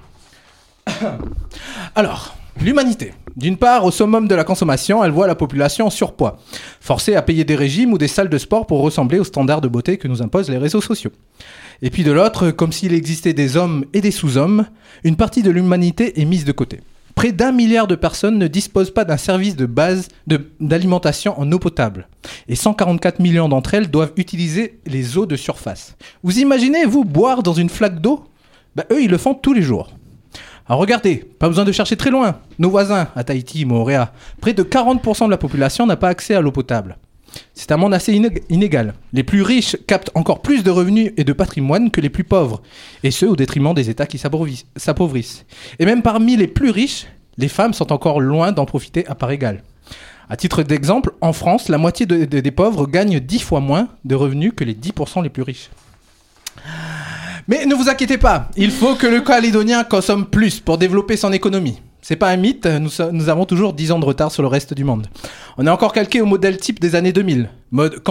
Alors, 1.95 2.37
l'humanité. 2.61 3.15
D'une 3.37 3.57
part, 3.57 3.85
au 3.85 3.91
summum 3.91 4.29
de 4.29 4.35
la 4.35 4.45
consommation, 4.45 5.03
elle 5.03 5.11
voit 5.11 5.27
la 5.27 5.35
population 5.35 5.87
en 5.87 5.91
surpoids, 5.91 6.39
forcée 6.81 7.17
à 7.17 7.23
payer 7.23 7.45
des 7.45 7.57
régimes 7.57 7.93
ou 7.93 7.99
des 7.99 8.09
salles 8.09 8.29
de 8.29 8.39
sport 8.39 8.67
pour 8.67 8.83
ressembler 8.83 9.19
aux 9.19 9.25
standards 9.25 9.63
de 9.63 9.69
beauté 9.69 9.97
que 9.97 10.07
nous 10.07 10.23
imposent 10.23 10.51
les 10.51 10.59
réseaux 10.59 10.83
sociaux. 10.83 11.13
Et 11.81 11.91
puis 11.91 12.05
de 12.05 12.13
l'autre, 12.13 12.51
comme 12.51 12.73
s'il 12.73 12.93
existait 12.93 13.33
des 13.33 13.57
hommes 13.57 13.87
et 13.95 14.03
des 14.03 14.11
sous-hommes, 14.11 14.67
une 15.03 15.17
partie 15.17 15.43
de 15.43 15.51
l'humanité 15.51 16.21
est 16.21 16.25
mise 16.27 16.45
de 16.45 16.53
côté. 16.53 16.81
Près 17.15 17.33
d'un 17.33 17.53
milliard 17.53 17.87
de 17.87 17.95
personnes 17.95 18.39
ne 18.39 18.47
disposent 18.47 18.93
pas 18.93 19.05
d'un 19.05 19.17
service 19.17 19.57
de 19.57 19.67
base 19.67 20.09
d'alimentation 20.61 21.39
en 21.39 21.51
eau 21.53 21.59
potable. 21.59 22.09
Et 22.49 22.57
144 22.57 23.21
millions 23.21 23.49
d'entre 23.49 23.75
elles 23.75 23.91
doivent 23.91 24.13
utiliser 24.17 24.81
les 24.87 25.19
eaux 25.19 25.27
de 25.27 25.37
surface. 25.37 25.97
Vous 26.23 26.39
imaginez, 26.39 26.85
vous, 26.85 27.05
boire 27.05 27.43
dans 27.43 27.53
une 27.53 27.69
flaque 27.69 28.01
d'eau? 28.01 28.25
Bah, 28.75 28.85
Eux, 28.91 29.03
ils 29.03 29.11
le 29.11 29.19
font 29.19 29.35
tous 29.35 29.53
les 29.53 29.63
jours. 29.63 29.91
Alors 30.67 30.81
regardez, 30.81 31.17
pas 31.17 31.49
besoin 31.49 31.65
de 31.65 31.73
chercher 31.73 31.97
très 31.97 32.11
loin. 32.11 32.39
Nos 32.59 32.71
voisins, 32.71 33.09
à 33.15 33.25
Tahiti, 33.25 33.65
Moorea, 33.65 34.13
près 34.41 34.55
de 34.55 34.63
40% 34.63 35.27
de 35.27 35.31
la 35.31 35.37
population 35.37 35.87
n'a 35.87 35.97
pas 35.97 36.09
accès 36.09 36.35
à 36.35 36.41
l'eau 36.41 36.53
potable. 36.53 36.97
C'est 37.55 37.73
un 37.73 37.77
monde 37.77 37.95
assez 37.95 38.13
iné- 38.13 38.43
inégal. 38.51 38.95
Les 39.13 39.23
plus 39.23 39.43
riches 39.43 39.77
captent 39.87 40.11
encore 40.15 40.43
plus 40.43 40.63
de 40.63 40.71
revenus 40.71 41.13
et 41.17 41.25
de 41.25 41.33
patrimoine 41.33 41.91
que 41.91 42.01
les 42.01 42.11
plus 42.11 42.25
pauvres, 42.25 42.63
et 43.03 43.11
ce 43.11 43.27
au 43.27 43.37
détriment 43.37 43.75
des 43.75 43.91
États 43.91 44.07
qui 44.07 44.19
s'appauvrissent-. 44.19 45.45
Et 45.79 45.85
même 45.87 46.03
parmi 46.03 46.37
les 46.37 46.47
plus 46.49 46.71
riches, 46.71 47.07
les 47.39 47.49
femmes 47.49 47.73
sont 47.75 47.93
encore 47.93 48.21
loin 48.21 48.53
d'en 48.53 48.67
profiter 48.67 49.07
à 49.07 49.15
part 49.15 49.31
égale. 49.31 49.63
À 50.29 50.37
titre 50.37 50.63
d'exemple, 50.63 51.13
en 51.21 51.33
France, 51.33 51.69
la 51.69 51.79
moitié 51.79 52.07
de- 52.07 52.25
de- 52.25 52.41
des 52.41 52.51
pauvres 52.51 52.87
gagnent 52.87 53.21
10 53.21 53.41
fois 53.41 53.61
moins 53.61 53.89
de 54.05 54.15
revenus 54.15 54.53
que 54.57 54.65
les 54.65 54.75
10% 54.75 55.21
les 55.21 55.29
plus 55.31 55.43
riches. 55.43 55.71
Mais 57.49 57.67
ne 57.67 57.75
vous 57.75 57.89
inquiétez 57.89 58.19
pas, 58.19 58.51
il 58.57 58.71
faut 58.71 58.95
que 58.95 59.07
le 59.07 59.21
Calédonien 59.21 59.83
consomme 59.85 60.27
plus 60.27 60.61
pour 60.61 60.79
développer 60.79 61.17
son 61.17 61.33
économie. 61.33 61.81
C'est 62.05 62.17
pas 62.17 62.31
un 62.31 62.37
mythe, 62.37 62.67
nous, 62.67 63.29
avons 63.29 63.45
toujours 63.47 63.73
10 63.73 63.93
ans 63.93 63.99
de 64.01 64.05
retard 64.05 64.33
sur 64.33 64.43
le 64.43 64.49
reste 64.49 64.75
du 64.75 64.83
monde. 64.83 65.07
On 65.57 65.65
est 65.65 65.71
encore 65.71 65.93
calqué 65.93 66.21
au 66.21 66.27
modèle 66.27 66.57
type 66.57 66.81
des 66.81 66.97
années 66.97 67.13
2000, 67.13 67.49
mode 67.71 68.03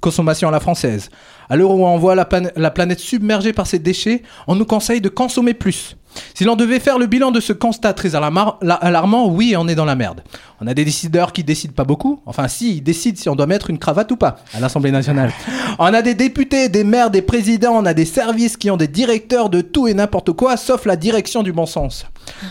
consommation 0.00 0.48
à 0.48 0.50
la 0.52 0.60
française. 0.60 1.08
À 1.48 1.56
l'heure 1.56 1.72
où 1.72 1.84
on 1.84 1.98
voit 1.98 2.14
la, 2.14 2.24
plan- 2.24 2.50
la 2.54 2.70
planète 2.70 3.00
submergée 3.00 3.52
par 3.52 3.66
ses 3.66 3.80
déchets, 3.80 4.22
on 4.46 4.54
nous 4.54 4.64
conseille 4.64 5.00
de 5.00 5.08
consommer 5.08 5.54
plus. 5.54 5.96
Si 6.34 6.44
l'on 6.44 6.54
devait 6.54 6.78
faire 6.78 6.98
le 7.00 7.06
bilan 7.06 7.32
de 7.32 7.40
ce 7.40 7.52
constat 7.52 7.94
très 7.94 8.10
alarma- 8.14 8.58
la- 8.62 8.74
alarmant, 8.74 9.26
oui, 9.28 9.54
on 9.58 9.66
est 9.66 9.74
dans 9.74 9.86
la 9.86 9.96
merde. 9.96 10.22
On 10.64 10.68
a 10.68 10.74
des 10.74 10.84
décideurs 10.84 11.32
qui 11.32 11.42
décident 11.42 11.72
pas 11.74 11.82
beaucoup. 11.82 12.20
Enfin, 12.24 12.46
si, 12.46 12.76
ils 12.76 12.82
décident 12.82 13.18
si 13.18 13.28
on 13.28 13.34
doit 13.34 13.46
mettre 13.46 13.68
une 13.68 13.80
cravate 13.80 14.12
ou 14.12 14.16
pas 14.16 14.36
à 14.54 14.60
l'Assemblée 14.60 14.92
nationale. 14.92 15.32
On 15.80 15.86
a 15.86 16.02
des 16.02 16.14
députés, 16.14 16.68
des 16.68 16.84
maires, 16.84 17.10
des 17.10 17.22
présidents, 17.22 17.72
on 17.78 17.86
a 17.86 17.94
des 17.94 18.04
services 18.04 18.58
qui 18.58 18.70
ont 18.70 18.76
des 18.76 18.88
directeurs 18.88 19.48
de 19.48 19.62
tout 19.62 19.88
et 19.88 19.94
n'importe 19.94 20.32
quoi, 20.32 20.58
sauf 20.58 20.84
la 20.84 20.96
direction 20.96 21.42
du 21.42 21.50
bon 21.50 21.64
sens. 21.64 22.04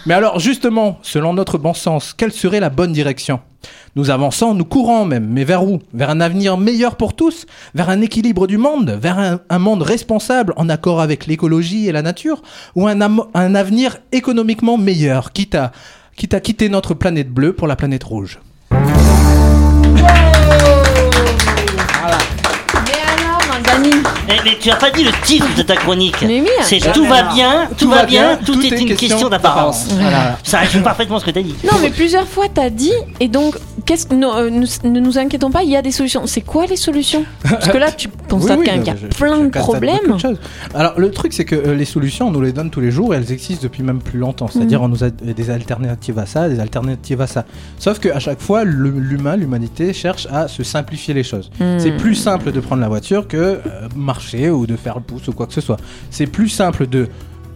Mais 0.08 0.15
alors, 0.15 0.39
justement, 0.39 0.97
selon 1.04 1.34
notre 1.34 1.60
bon 1.60 1.76
sens, 1.76 2.13
quelle 2.17 2.32
serait 2.32 2.60
la 2.60 2.71
bonne 2.71 2.91
direction? 2.91 3.39
Nous 3.95 4.10
avançons, 4.10 4.56
nous 4.56 4.65
courons 4.65 5.06
même, 5.06 5.28
mais 5.28 5.43
vers 5.43 5.63
où? 5.63 5.80
Vers 5.93 6.10
un 6.10 6.19
avenir 6.19 6.58
meilleur 6.58 6.95
pour 6.95 7.15
tous? 7.15 7.45
Vers 7.76 7.89
un 7.91 8.02
équilibre 8.02 8.47
du 8.47 8.58
monde? 8.58 8.89
Vers 8.89 9.19
un, 9.19 9.39
un 9.50 9.60
monde 9.60 9.84
responsable, 9.84 10.54
en 10.58 10.67
accord 10.67 11.00
avec 11.00 11.28
l'écologie 11.28 11.88
et 11.88 11.91
la 11.91 12.02
nature? 12.02 12.41
Ou 12.76 12.88
un, 12.88 13.00
un 13.02 13.56
avenir 13.56 13.97
économiquement 14.12 14.80
meilleur, 14.80 15.32
quitte 15.32 15.56
à, 15.56 15.71
quitte 16.15 16.34
à 16.34 16.39
quitter 16.39 16.69
notre 16.69 16.93
planète 16.93 17.30
bleue 17.30 17.54
pour 17.54 17.67
la 17.67 17.76
planète 17.76 18.04
rouge 18.04 18.39
Mais 24.27 24.36
Eh, 24.38 24.41
mais 24.45 24.57
tu 24.60 24.69
as 24.71 24.75
pas 24.75 24.89
dit 24.91 25.03
le 25.03 25.12
titre 25.25 25.47
de 25.55 25.62
ta 25.62 25.75
chronique. 25.75 26.15
Mais 26.21 26.41
oui. 26.41 26.47
C'est 26.63 26.79
Jamais 26.79 26.93
tout 26.93 27.05
va 27.05 27.34
bien, 27.34 27.67
tout, 27.77 27.89
va 27.89 28.05
bien, 28.05 28.38
tout, 28.45 28.60
est, 28.65 28.69
une 28.79 28.95
question 28.95 29.29
d'apparence. 29.29 29.88
Voilà. 29.91 30.38
Ça 30.43 30.60
résume 30.60 30.84
parfaitement 30.84 31.19
ce 31.19 31.25
que 31.25 31.31
tu 31.31 31.39
as 31.39 31.43
dit. 31.43 31.55
Non, 31.63 31.77
mais 31.81 31.89
plusieurs 31.89 32.27
fois 32.27 32.45
t'as 32.53 32.69
dit, 32.69 32.93
et 33.19 33.27
donc, 33.27 33.55
qu'est-ce 33.86 34.05
que 34.05 34.13
euh, 34.15 34.49
nous- 34.49 34.67
ne 34.89 34.99
nous 34.99 35.17
inquiétons 35.17 35.51
pas, 35.51 35.63
il 35.63 35.69
y 35.69 35.75
a 35.75 35.81
des 35.81 35.91
solutions. 35.91 36.27
C'est 36.27 36.41
quoi 36.41 36.65
les 36.65 36.75
solutions? 36.75 37.23
Parce 37.43 37.67
que 37.67 37.77
là, 37.77 37.91
tu 37.91 38.07
constates 38.29 38.60
Oui, 38.60 38.65
oui, 38.69 38.77
qu'il 38.79 38.88
y 38.88 38.89
a 38.89 38.93
plein 39.15 39.39
je 39.39 39.45
de 39.45 39.49
problèmes. 39.49 40.13
de 40.13 40.17
choses. 40.17 40.38
Alors 40.73 40.93
le 40.99 41.12
truc 41.12 41.34
c'est 41.34 41.45
que 41.45 41.55
euh, 41.55 41.75
les 41.75 41.86
solutions 41.86 42.27
on 42.27 42.31
nous 42.31 42.41
les 42.41 42.53
donne 42.53 42.69
tous 42.69 42.79
les 42.79 42.91
jours 42.91 43.13
et 43.13 43.17
elles 43.17 43.31
existent 43.31 43.63
depuis 43.63 43.84
même 43.84 43.99
plus 44.01 44.19
longtemps. 44.19 44.47
C'est-à-dire 44.47 44.79
Mhm. 44.79 44.86
on 44.86 44.89
nous 44.89 45.03
a 45.03 45.10
des 45.10 45.49
alternatives 45.49 46.17
à 46.19 46.25
ça, 46.25 46.47
des 46.47 46.60
alternatives 46.60 47.19
à 47.21 47.27
ça. 47.27 47.45
Sauf 47.79 47.99
qu'à 47.99 48.19
chaque 48.19 48.39
fois 48.41 48.63
l'humain, 48.63 49.36
l'humanité 49.36 49.93
cherche 49.93 50.27
à 50.31 50.47
se 50.47 50.63
simplifier 50.63 51.13
les 51.13 51.23
choses. 51.23 51.49
Mhm. 51.60 51.79
C'est 51.79 51.91
plus 51.97 52.15
simple 52.15 52.51
de 52.51 52.60
prendre 52.60 52.81
la 52.81 52.88
voiture 52.88 53.27
que 53.27 53.60
ou 54.52 54.65
de 54.65 54.76
faire 54.76 54.95
le 54.95 55.02
pouce 55.02 55.28
ou 55.28 55.34
quoi 55.34 55.47
que 55.47 55.54
ce 55.54 55.62
soit. 55.62 55.78
C'est 56.10 56.28
plus 56.28 56.50
simple 56.50 56.88
de 56.88 57.08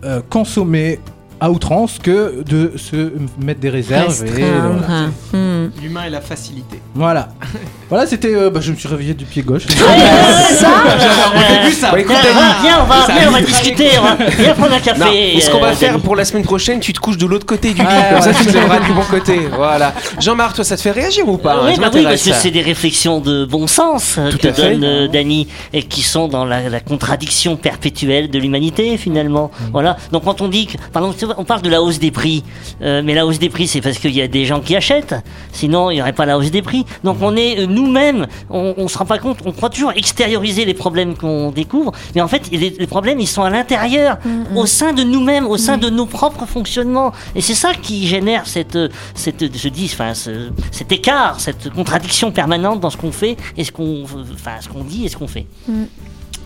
euh, 0.04 0.22
consommer 0.30 1.00
à 1.40 1.50
outrance 1.52 2.00
que 2.02 2.44
de 2.44 2.74
se 2.78 3.12
mettre 3.44 3.60
des 3.60 3.70
réserves. 3.70 4.24
et, 4.26 4.30
euh, 4.30 4.34
Restreindre. 4.34 4.84
voilà. 4.88 5.08
Hmm. 5.34 5.72
L'humain 5.82 6.04
et 6.06 6.10
la 6.10 6.22
facilité. 6.22 6.80
Voilà. 6.94 7.30
voilà, 7.90 8.08
c'était. 8.08 8.34
euh, 8.36 8.50
bah, 8.50 8.60
je 8.62 8.72
me 8.72 8.78
suis 8.78 8.88
réveillé 8.88 9.14
du 9.14 9.26
pied 9.26 9.42
gauche. 9.44 9.64
Au 9.66 9.68
début, 11.64 11.74
ça. 11.76 11.92
Bah, 11.92 12.00
écoute, 12.00 12.16
Viens, 12.22 12.34
Dani, 12.34 12.54
viens, 12.62 12.78
on 12.82 12.86
va, 12.86 13.06
ça- 13.06 13.14
viens, 13.14 13.28
on 13.30 13.32
va 13.32 13.42
discuter. 13.42 13.90
On 14.00 14.04
va, 14.04 14.16
viens 14.38 14.54
prendre 14.54 14.74
un 14.74 14.80
café. 14.80 15.00
Non, 15.00 15.12
et 15.14 15.40
ce 15.42 15.50
qu'on 15.50 15.60
va 15.60 15.68
euh, 15.70 15.74
faire 15.74 16.00
pour 16.00 16.16
la 16.16 16.26
semaine 16.26 16.44
prochaine, 16.44 16.80
tu 16.80 16.94
te 16.94 17.00
couches 17.00 17.18
de 17.18 17.26
l'autre 17.26 17.46
côté 17.46 17.70
du 17.74 17.82
lit, 17.82 17.88
Ouais, 17.88 18.10
comme 18.14 18.22
ça 18.22 18.34
tu 18.34 18.46
te 18.46 18.54
lèveras 18.54 18.80
du 18.80 18.92
bon 18.94 19.02
côté. 19.10 19.40
Voilà. 19.56 19.94
Jean-Marc, 20.20 20.56
toi, 20.56 20.64
ça 20.64 20.78
te 20.78 20.82
fait 20.82 20.92
réagir 20.92 21.28
ou 21.28 21.38
pas 21.38 21.64
oui, 21.66 21.74
Je 21.76 21.82
bah 21.82 21.90
oui, 21.94 22.04
parce 22.04 22.22
que 22.24 22.34
c'est 22.34 22.52
des 22.52 22.62
réflexions 22.62 23.20
de 23.20 23.46
bon 23.46 23.68
sens 23.68 24.16
euh, 24.18 24.32
Tout 24.32 24.38
que 24.38 24.48
à 24.48 24.54
fait. 24.54 24.72
donne 24.74 24.84
euh, 24.84 25.08
Dany 25.08 25.48
et 25.74 25.84
qui 25.84 26.02
sont 26.02 26.28
dans 26.28 26.46
la, 26.46 26.70
la 26.70 26.80
contradiction 26.80 27.56
perpétuelle 27.56 28.30
de 28.30 28.40
l'humanité 28.40 28.98
finalement. 28.98 29.52
Mm. 29.60 29.64
Voilà. 29.72 29.98
Donc 30.12 30.24
quand 30.26 30.42
on 30.42 30.48
dit 30.48 30.68
que, 30.68 30.78
pardon, 30.92 31.14
tu 31.18 31.25
vois, 31.25 31.25
on 31.38 31.44
parle 31.46 31.62
de 31.62 31.70
la 31.70 31.82
hausse 31.82 32.00
des 32.00 32.12
prix, 32.12 32.44
euh, 32.82 33.02
mais 33.04 33.14
la 33.14 33.26
hausse 33.26 33.40
des 33.40 33.50
prix 33.50 33.68
c'est 33.68 33.82
parce 33.82 33.98
qu'il 33.98 34.12
y 34.16 34.22
a 34.22 34.28
des 34.28 34.46
gens 34.46 34.60
qui 34.62 34.76
achètent. 34.76 35.16
Sinon 35.52 35.92
il 35.92 35.96
n'y 35.96 36.02
aurait 36.02 36.14
pas 36.14 36.26
la 36.26 36.38
hausse 36.38 36.52
des 36.52 36.62
prix. 36.62 36.86
Donc 37.04 37.18
on 37.22 37.36
est 37.36 37.60
euh, 37.60 37.66
nous-mêmes, 37.66 38.28
on, 38.50 38.74
on 38.78 38.88
se 38.88 38.98
rend 38.98 39.06
pas 39.06 39.18
compte, 39.20 39.40
on 39.46 39.52
croit 39.52 39.70
toujours 39.70 39.92
extérioriser 39.96 40.66
les 40.66 40.74
problèmes 40.74 41.16
qu'on 41.16 41.52
découvre, 41.52 41.92
mais 42.16 42.22
en 42.22 42.28
fait 42.28 42.50
les, 42.52 42.70
les 42.78 42.88
problèmes 42.88 43.20
ils 43.20 43.28
sont 43.28 43.44
à 43.44 43.50
l'intérieur, 43.50 44.18
au 44.56 44.66
sein 44.66 44.94
de 44.94 45.04
nous-mêmes, 45.04 45.48
au 45.48 45.58
sein 45.58 45.78
de 45.78 45.90
nos 45.90 46.06
propres 46.06 46.46
fonctionnements. 46.46 47.12
Et 47.36 47.42
c'est 47.42 47.54
ça 47.56 47.74
qui 47.74 48.08
génère 48.08 48.48
cette, 48.48 48.76
euh, 48.76 48.90
cette, 49.14 49.44
enfin, 49.86 50.14
ce- 50.14 50.50
cet 50.72 50.92
écart, 50.92 51.40
cette 51.40 51.70
contradiction 51.72 52.32
permanente 52.32 52.80
dans 52.80 52.90
ce 52.90 52.98
qu'on 52.98 53.12
fait 53.12 53.38
et 53.58 53.64
ce 53.64 53.72
qu'on, 53.72 54.04
enfin, 54.04 54.52
ce 54.62 54.70
qu'on 54.70 54.84
dit 54.84 55.06
et 55.06 55.10
ce 55.10 55.18
qu'on 55.18 55.28
fait. 55.28 55.46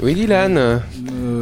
Oui, 0.01 0.13
Dylan. 0.13 0.55
Euh, 0.57 0.79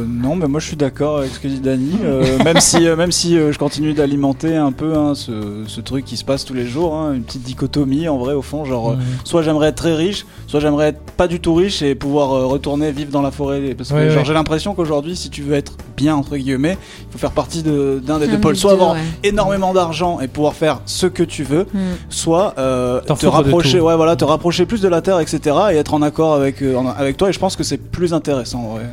non, 0.08 0.34
mais 0.34 0.48
moi 0.48 0.58
je 0.58 0.66
suis 0.66 0.76
d'accord 0.76 1.18
avec 1.18 1.30
ce 1.30 1.38
que 1.38 1.46
dit 1.46 1.60
Dany. 1.60 1.92
euh, 2.02 2.38
même 2.44 2.58
si, 2.60 2.88
euh, 2.88 2.96
même 2.96 3.12
si 3.12 3.38
euh, 3.38 3.52
je 3.52 3.58
continue 3.58 3.92
d'alimenter 3.94 4.56
un 4.56 4.72
peu 4.72 4.96
hein, 4.96 5.14
ce, 5.14 5.62
ce 5.68 5.80
truc 5.80 6.04
qui 6.04 6.16
se 6.16 6.24
passe 6.24 6.44
tous 6.44 6.54
les 6.54 6.66
jours, 6.66 6.96
hein, 6.96 7.12
une 7.14 7.22
petite 7.22 7.44
dichotomie 7.44 8.08
en 8.08 8.18
vrai 8.18 8.34
au 8.34 8.42
fond. 8.42 8.64
Genre, 8.64 8.90
euh, 8.92 8.96
soit 9.22 9.42
j'aimerais 9.42 9.68
être 9.68 9.76
très 9.76 9.94
riche, 9.94 10.26
soit 10.48 10.58
j'aimerais 10.58 10.88
être 10.88 11.00
pas 11.16 11.28
du 11.28 11.38
tout 11.38 11.54
riche 11.54 11.82
et 11.82 11.94
pouvoir 11.94 12.32
euh, 12.32 12.46
retourner 12.46 12.90
vivre 12.90 13.12
dans 13.12 13.22
la 13.22 13.30
forêt. 13.30 13.74
Parce 13.76 13.90
que 13.90 13.94
Ouais, 13.94 14.08
genre, 14.10 14.18
ouais. 14.18 14.24
j'ai 14.24 14.34
l'impression 14.34 14.74
qu'aujourd'hui, 14.74 15.14
si 15.14 15.30
tu 15.30 15.42
veux 15.42 15.54
être 15.54 15.74
bien 15.96 16.16
entre 16.16 16.36
guillemets, 16.36 16.76
il 17.08 17.12
faut 17.12 17.18
faire 17.18 17.30
partie 17.32 17.62
de- 17.62 18.02
d'un 18.04 18.18
des 18.18 18.26
deux 18.26 18.40
pôles. 18.40 18.56
Soit 18.56 18.72
avoir 18.72 18.94
ouais. 18.94 18.98
énormément 19.22 19.72
d'argent 19.72 20.18
et 20.20 20.26
pouvoir 20.26 20.54
faire 20.54 20.80
ce 20.84 21.06
que 21.06 21.22
tu 21.22 21.44
veux, 21.44 21.66
Hmm. 21.72 21.94
soit 22.08 22.54
euh, 22.58 23.00
te 23.02 23.26
rapprocher, 23.26 23.78
ouais, 23.80 23.94
voilà, 23.94 24.16
te 24.16 24.24
rapprocher 24.24 24.66
plus 24.66 24.80
de 24.80 24.88
la 24.88 25.00
terre, 25.00 25.20
etc. 25.20 25.54
et 25.72 25.76
être 25.76 25.94
en 25.94 26.02
accord 26.02 26.34
avec, 26.34 26.60
euh, 26.62 26.74
en- 26.76 26.88
avec 26.88 27.16
toi. 27.16 27.28
Et 27.28 27.32
je 27.32 27.38
pense 27.38 27.54
que 27.54 27.62
c'est 27.62 27.76
plus 27.78 28.12
intéressant. 28.14 28.47
En 28.54 28.62
vrai. 28.74 28.86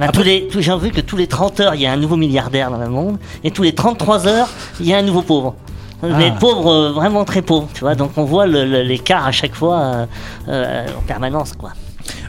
Bah, 0.00 0.08
tous 0.08 0.22
les, 0.22 0.48
tous- 0.48 0.60
j'ai 0.60 0.76
vu 0.76 0.90
que 0.90 1.00
tous 1.00 1.16
les 1.16 1.26
30 1.26 1.60
heures, 1.60 1.74
il 1.74 1.80
y 1.82 1.86
a 1.86 1.92
un 1.92 1.96
nouveau 1.96 2.16
milliardaire 2.16 2.70
dans 2.70 2.78
le 2.78 2.88
monde, 2.88 3.18
et 3.44 3.50
tous 3.50 3.62
les 3.62 3.74
33 3.74 4.26
heures, 4.26 4.48
il 4.80 4.86
y 4.86 4.94
a 4.94 4.98
un 4.98 5.02
nouveau 5.02 5.22
pauvre. 5.22 5.54
Les 6.02 6.30
Ah. 6.34 6.36
pauvres, 6.38 6.70
euh, 6.70 6.92
vraiment 6.92 7.24
très 7.24 7.40
pauvres, 7.42 7.68
tu 7.72 7.80
vois. 7.80 7.94
Donc 7.94 8.10
on 8.16 8.24
voit 8.24 8.46
l'écart 8.46 9.26
à 9.26 9.32
chaque 9.32 9.54
fois 9.54 9.78
euh, 9.78 10.06
euh, 10.48 10.86
en 10.98 11.02
permanence, 11.02 11.52
quoi. 11.54 11.70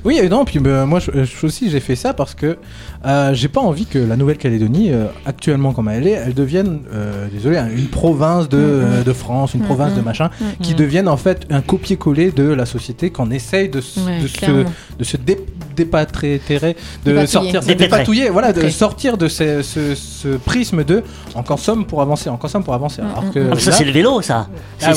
Oui, 0.05 0.19
et 0.21 0.29
non, 0.29 0.45
puis 0.45 0.59
bah, 0.59 0.85
moi 0.85 0.99
je- 0.99 1.09
je- 1.25 1.45
aussi 1.45 1.69
j'ai 1.69 1.79
fait 1.79 1.95
ça 1.95 2.13
parce 2.13 2.35
que 2.35 2.57
euh, 3.05 3.33
j'ai 3.33 3.47
pas 3.47 3.59
envie 3.61 3.85
que 3.87 3.97
la 3.97 4.15
Nouvelle-Calédonie, 4.15 4.91
euh, 4.91 5.05
actuellement 5.25 5.73
comme 5.73 5.89
elle 5.89 6.07
est, 6.07 6.11
elle 6.11 6.33
devienne, 6.35 6.81
euh, 6.93 7.27
désolé, 7.31 7.57
hein, 7.57 7.67
une 7.75 7.87
province 7.87 8.47
de, 8.47 8.57
euh, 8.59 9.03
de 9.03 9.13
France, 9.13 9.53
une 9.55 9.61
province 9.61 9.93
de 9.95 10.01
machin, 10.01 10.29
qui 10.61 10.75
devienne 10.75 11.07
en 11.07 11.17
fait 11.17 11.45
un 11.49 11.61
copier-coller 11.61 12.31
de 12.31 12.43
la 12.43 12.65
société 12.65 13.09
qu'on 13.09 13.31
essaye 13.31 13.67
de, 13.69 13.79
s- 13.79 13.97
Ouais, 14.05 14.21
de 14.21 14.27
se, 14.27 14.37
clairement. 14.37 14.63
de 14.99 15.03
se 15.03 15.17
dé- 15.17 15.39
dépatrer, 15.75 16.39
de 16.49 17.11
Dépatouiller. 17.11 17.27
sortir, 17.27 17.61
de 17.61 17.73
dépatouiller, 17.73 18.29
voilà, 18.29 18.53
de 18.53 18.69
sortir 18.69 19.17
de 19.17 19.27
ce, 19.27 19.61
ce- 19.63 19.95
ce 19.95 20.27
prisme 20.37 20.83
de 20.83 21.03
on 21.35 21.43
consomme 21.43 21.85
pour 21.85 22.01
avancer, 22.01 22.29
on 22.29 22.37
consomme 22.37 22.63
pour 22.63 22.73
avancer. 22.75 23.01
Alors 23.01 23.31
que 23.31 23.49
Ah, 23.51 23.59
ça, 23.59 23.71
c'est 23.71 23.83
le 23.83 23.91
vélo, 23.91 24.21
ça. 24.21 24.47
C'est, 24.77 24.85
Ah 24.87 24.93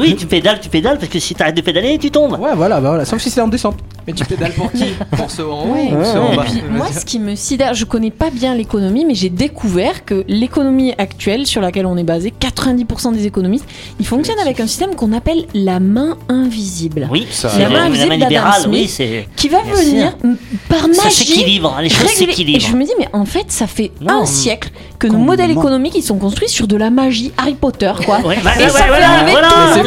oui, 0.00 0.16
tu 0.16 0.26
pédales, 0.26 0.58
tu 0.60 0.68
pédales, 0.68 0.98
parce 0.98 1.10
que 1.10 1.18
si 1.18 1.34
t'arrêtes 1.34 1.56
de 1.56 1.60
pédaler, 1.60 1.98
tu 1.98 2.10
tombes. 2.10 2.32
Ouais, 2.40 2.54
voilà, 2.56 2.80
bah 2.80 2.88
voilà, 2.88 3.04
sauf 3.04 3.20
si 3.20 3.28
c'est 3.30 3.40
en 3.42 3.48
descente. 3.48 3.76
Mais 4.08 4.14
tu 4.14 4.24
pédales 4.24 4.52
pour 4.52 4.72
qui? 4.72 4.86
Pour 5.18 5.30
ceux 5.30 5.44
en 5.46 5.64
haut 5.64 5.74
Ouais. 5.74 5.90
ou 5.92 6.02
ceux 6.02 6.18
en 6.18 6.32
Et 6.32 6.36
bas 6.36 6.44
puis, 6.46 6.62
moi, 6.70 6.86
ce 6.98 7.04
qui 7.04 7.18
me 7.18 7.34
sidère, 7.34 7.74
je 7.74 7.84
connais 7.84 8.10
pas 8.10 8.30
bien 8.30 8.54
l'économie, 8.54 9.04
mais 9.04 9.14
j'ai 9.14 9.28
découvert 9.28 10.06
que 10.06 10.24
l'économie 10.28 10.94
actuelle 10.96 11.46
sur 11.46 11.60
laquelle 11.60 11.84
on 11.84 11.94
est 11.98 12.04
basé, 12.04 12.32
90% 12.40 13.12
des 13.12 13.26
économistes, 13.26 13.66
ils 14.00 14.06
fonctionnent 14.06 14.38
avec 14.40 14.60
un 14.60 14.66
système 14.66 14.94
qu'on 14.94 15.12
appelle 15.12 15.44
la 15.52 15.78
main 15.78 16.16
invisible. 16.30 17.06
Oui, 17.10 17.26
Ça, 17.30 17.50
c'est 17.50 17.58
La 17.60 17.68
main 17.68 17.74
la 17.74 17.82
invisible 17.84 18.08
main 18.08 18.14
d'Adam 18.16 18.28
libérale, 18.30 18.62
Smith, 18.62 18.72
oui, 18.80 18.88
c'est. 18.88 19.28
Qui 19.36 19.48
va 19.50 19.58
Bien 19.62 19.74
venir 19.74 20.12
par 20.70 20.80
Ça 20.80 21.04
magie. 21.04 21.10
s'équilibre, 21.10 21.76
les 21.82 21.90
choses 21.90 22.06
réguler- 22.06 22.22
Et 22.22 22.26
s'équilibrent. 22.30 22.66
je 22.66 22.76
me 22.76 22.84
dis, 22.84 22.92
mais 22.98 23.08
en 23.12 23.26
fait, 23.26 23.44
ça 23.52 23.66
fait 23.66 23.90
Non. 24.00 24.22
un 24.22 24.24
siècle 24.26 24.70
que 24.98 25.06
nos 25.06 25.18
modèles 25.18 25.52
main 25.54 25.60
économiques 25.60 25.94
ils 25.96 26.02
sont 26.02 26.16
construits 26.18 26.48
sur 26.48 26.66
de 26.66 26.76
la 26.76 26.88
magie 26.90 27.30
Harry 27.36 27.54
Potter, 27.54 27.92
quoi. 28.06 28.20
Ouais, 28.20 28.38
bah, 28.42 28.52
Et 28.58 28.62
ouais, 28.64 28.68
ça 28.70 28.74
ouais, 28.74 28.80
fait 28.82 28.88
voilà, 28.88 29.08
c'est 29.74 29.82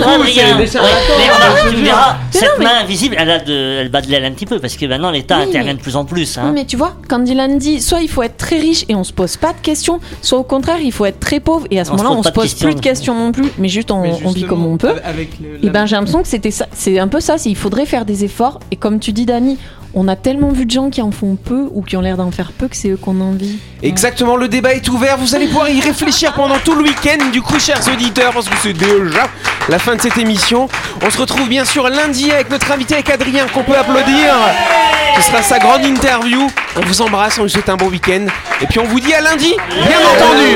Ouais, 0.81 0.87
mais 1.03 1.19
hein, 1.33 1.71
tu 1.71 1.75
verras, 1.83 2.15
cette 2.31 2.59
main 2.59 2.81
invisible, 2.83 3.15
elle, 3.17 3.29
a 3.31 3.39
de, 3.39 3.79
elle 3.81 3.89
bat 3.89 4.01
de 4.01 4.10
un 4.17 4.31
petit 4.31 4.45
peu, 4.45 4.59
parce 4.59 4.75
que 4.77 4.85
maintenant 4.85 5.11
l'État 5.11 5.37
Oui, 5.37 5.43
intervient 5.49 5.71
mais- 5.73 5.77
de 5.77 5.81
plus 5.83 5.95
en 5.95 6.05
plus. 6.05 6.37
Oui, 6.37 6.43
Hein. 6.43 6.51
mais 6.53 6.65
tu 6.65 6.77
vois, 6.77 6.95
quand 7.07 7.19
Dylan 7.19 7.57
dit 7.57 7.81
soit 7.81 8.01
il 8.01 8.09
faut 8.09 8.23
être 8.23 8.37
très 8.37 8.57
riche 8.59 8.85
et 8.89 8.95
on 8.95 9.03
se 9.03 9.13
pose 9.13 9.37
pas 9.37 9.53
de 9.53 9.59
questions, 9.61 9.99
soit 10.21 10.39
au 10.39 10.43
contraire 10.43 10.79
il 10.81 10.91
faut 10.91 11.05
être 11.05 11.19
très 11.19 11.39
pauvre 11.39 11.65
et 11.71 11.79
à 11.79 11.85
ce 11.85 11.91
On 11.91 11.97
se 11.97 12.03
moment-là 12.03 12.15
pose 12.17 12.25
on 12.25 12.29
se 12.29 12.33
pose 12.33 12.43
questions. 12.43 12.67
plus 12.67 12.75
de 12.75 12.81
questions 12.81 13.15
non 13.15 13.31
plus, 13.31 13.49
mais 13.57 13.67
juste 13.69 13.91
on, 13.91 14.01
Mais 14.01 14.13
on 14.25 14.31
vit 14.31 14.43
comme 14.43 14.65
on 14.65 14.77
peut. 14.77 14.87
justement, 14.89 15.07
Avec 15.09 15.29
le, 15.39 15.65
Et 15.65 15.69
ben 15.69 15.85
j'ai 15.85 15.95
l'impression 15.95 16.21
que 16.21 16.27
c'était 16.27 16.51
ça, 16.51 16.67
c'est 16.73 16.99
un 16.99 17.07
peu 17.07 17.19
ça, 17.19 17.37
c'est 17.37 17.49
il 17.49 17.55
faudrait 17.55 17.85
faire 17.85 18.05
des 18.05 18.23
efforts 18.23 18.59
et 18.71 18.75
comme 18.75 18.99
tu 18.99 19.11
dis 19.13 19.25
Dani, 19.25 19.57
on 19.93 20.07
a 20.07 20.15
tellement 20.15 20.49
vu 20.49 20.65
de 20.65 20.71
gens 20.71 20.89
qui 20.89 21.01
en 21.01 21.11
font 21.11 21.35
peu 21.35 21.67
ou 21.71 21.81
qui 21.81 21.97
ont 21.97 22.01
l'air 22.01 22.17
d'en 22.17 22.31
faire 22.31 22.51
peu 22.51 22.67
que 22.67 22.75
c'est 22.75 22.89
eux 22.89 22.97
qu'on 22.97 23.19
envie. 23.19 23.57
Exactement, 23.83 24.35
le 24.35 24.47
débat 24.47 24.73
est 24.73 24.87
ouvert. 24.87 25.17
Vous 25.17 25.35
allez 25.35 25.47
pouvoir 25.47 25.69
y 25.69 25.81
réfléchir 25.81 26.33
pendant 26.33 26.57
tout 26.59 26.75
le 26.75 26.83
week-end. 26.83 27.29
Du 27.31 27.41
coup, 27.41 27.59
chers 27.59 27.85
auditeurs, 27.87 28.31
parce 28.33 28.47
que 28.47 28.55
c'est 28.61 28.73
déjà 28.73 29.27
la 29.69 29.79
fin 29.79 29.95
de 29.95 30.01
cette 30.01 30.17
émission. 30.17 30.69
On 31.05 31.09
se 31.09 31.17
retrouve 31.17 31.49
bien 31.49 31.65
sûr 31.65 31.89
lundi 31.89 32.31
avec 32.31 32.49
notre 32.49 32.71
invité, 32.71 32.95
avec 32.95 33.09
Adrien, 33.09 33.47
qu'on 33.47 33.63
peut 33.63 33.77
applaudir. 33.77 34.33
Ce 35.17 35.23
sera 35.23 35.41
sa 35.41 35.59
grande 35.59 35.83
interview. 35.85 36.47
On 36.77 36.81
vous 36.81 37.01
embrasse, 37.01 37.37
on 37.37 37.43
vous 37.43 37.49
souhaite 37.49 37.69
un 37.69 37.75
bon 37.75 37.87
week-end. 37.87 38.25
Et 38.61 38.67
puis 38.67 38.79
on 38.79 38.85
vous 38.85 38.99
dit 38.99 39.13
à 39.13 39.21
lundi, 39.21 39.55
bien 39.69 39.99
entendu. 40.15 40.55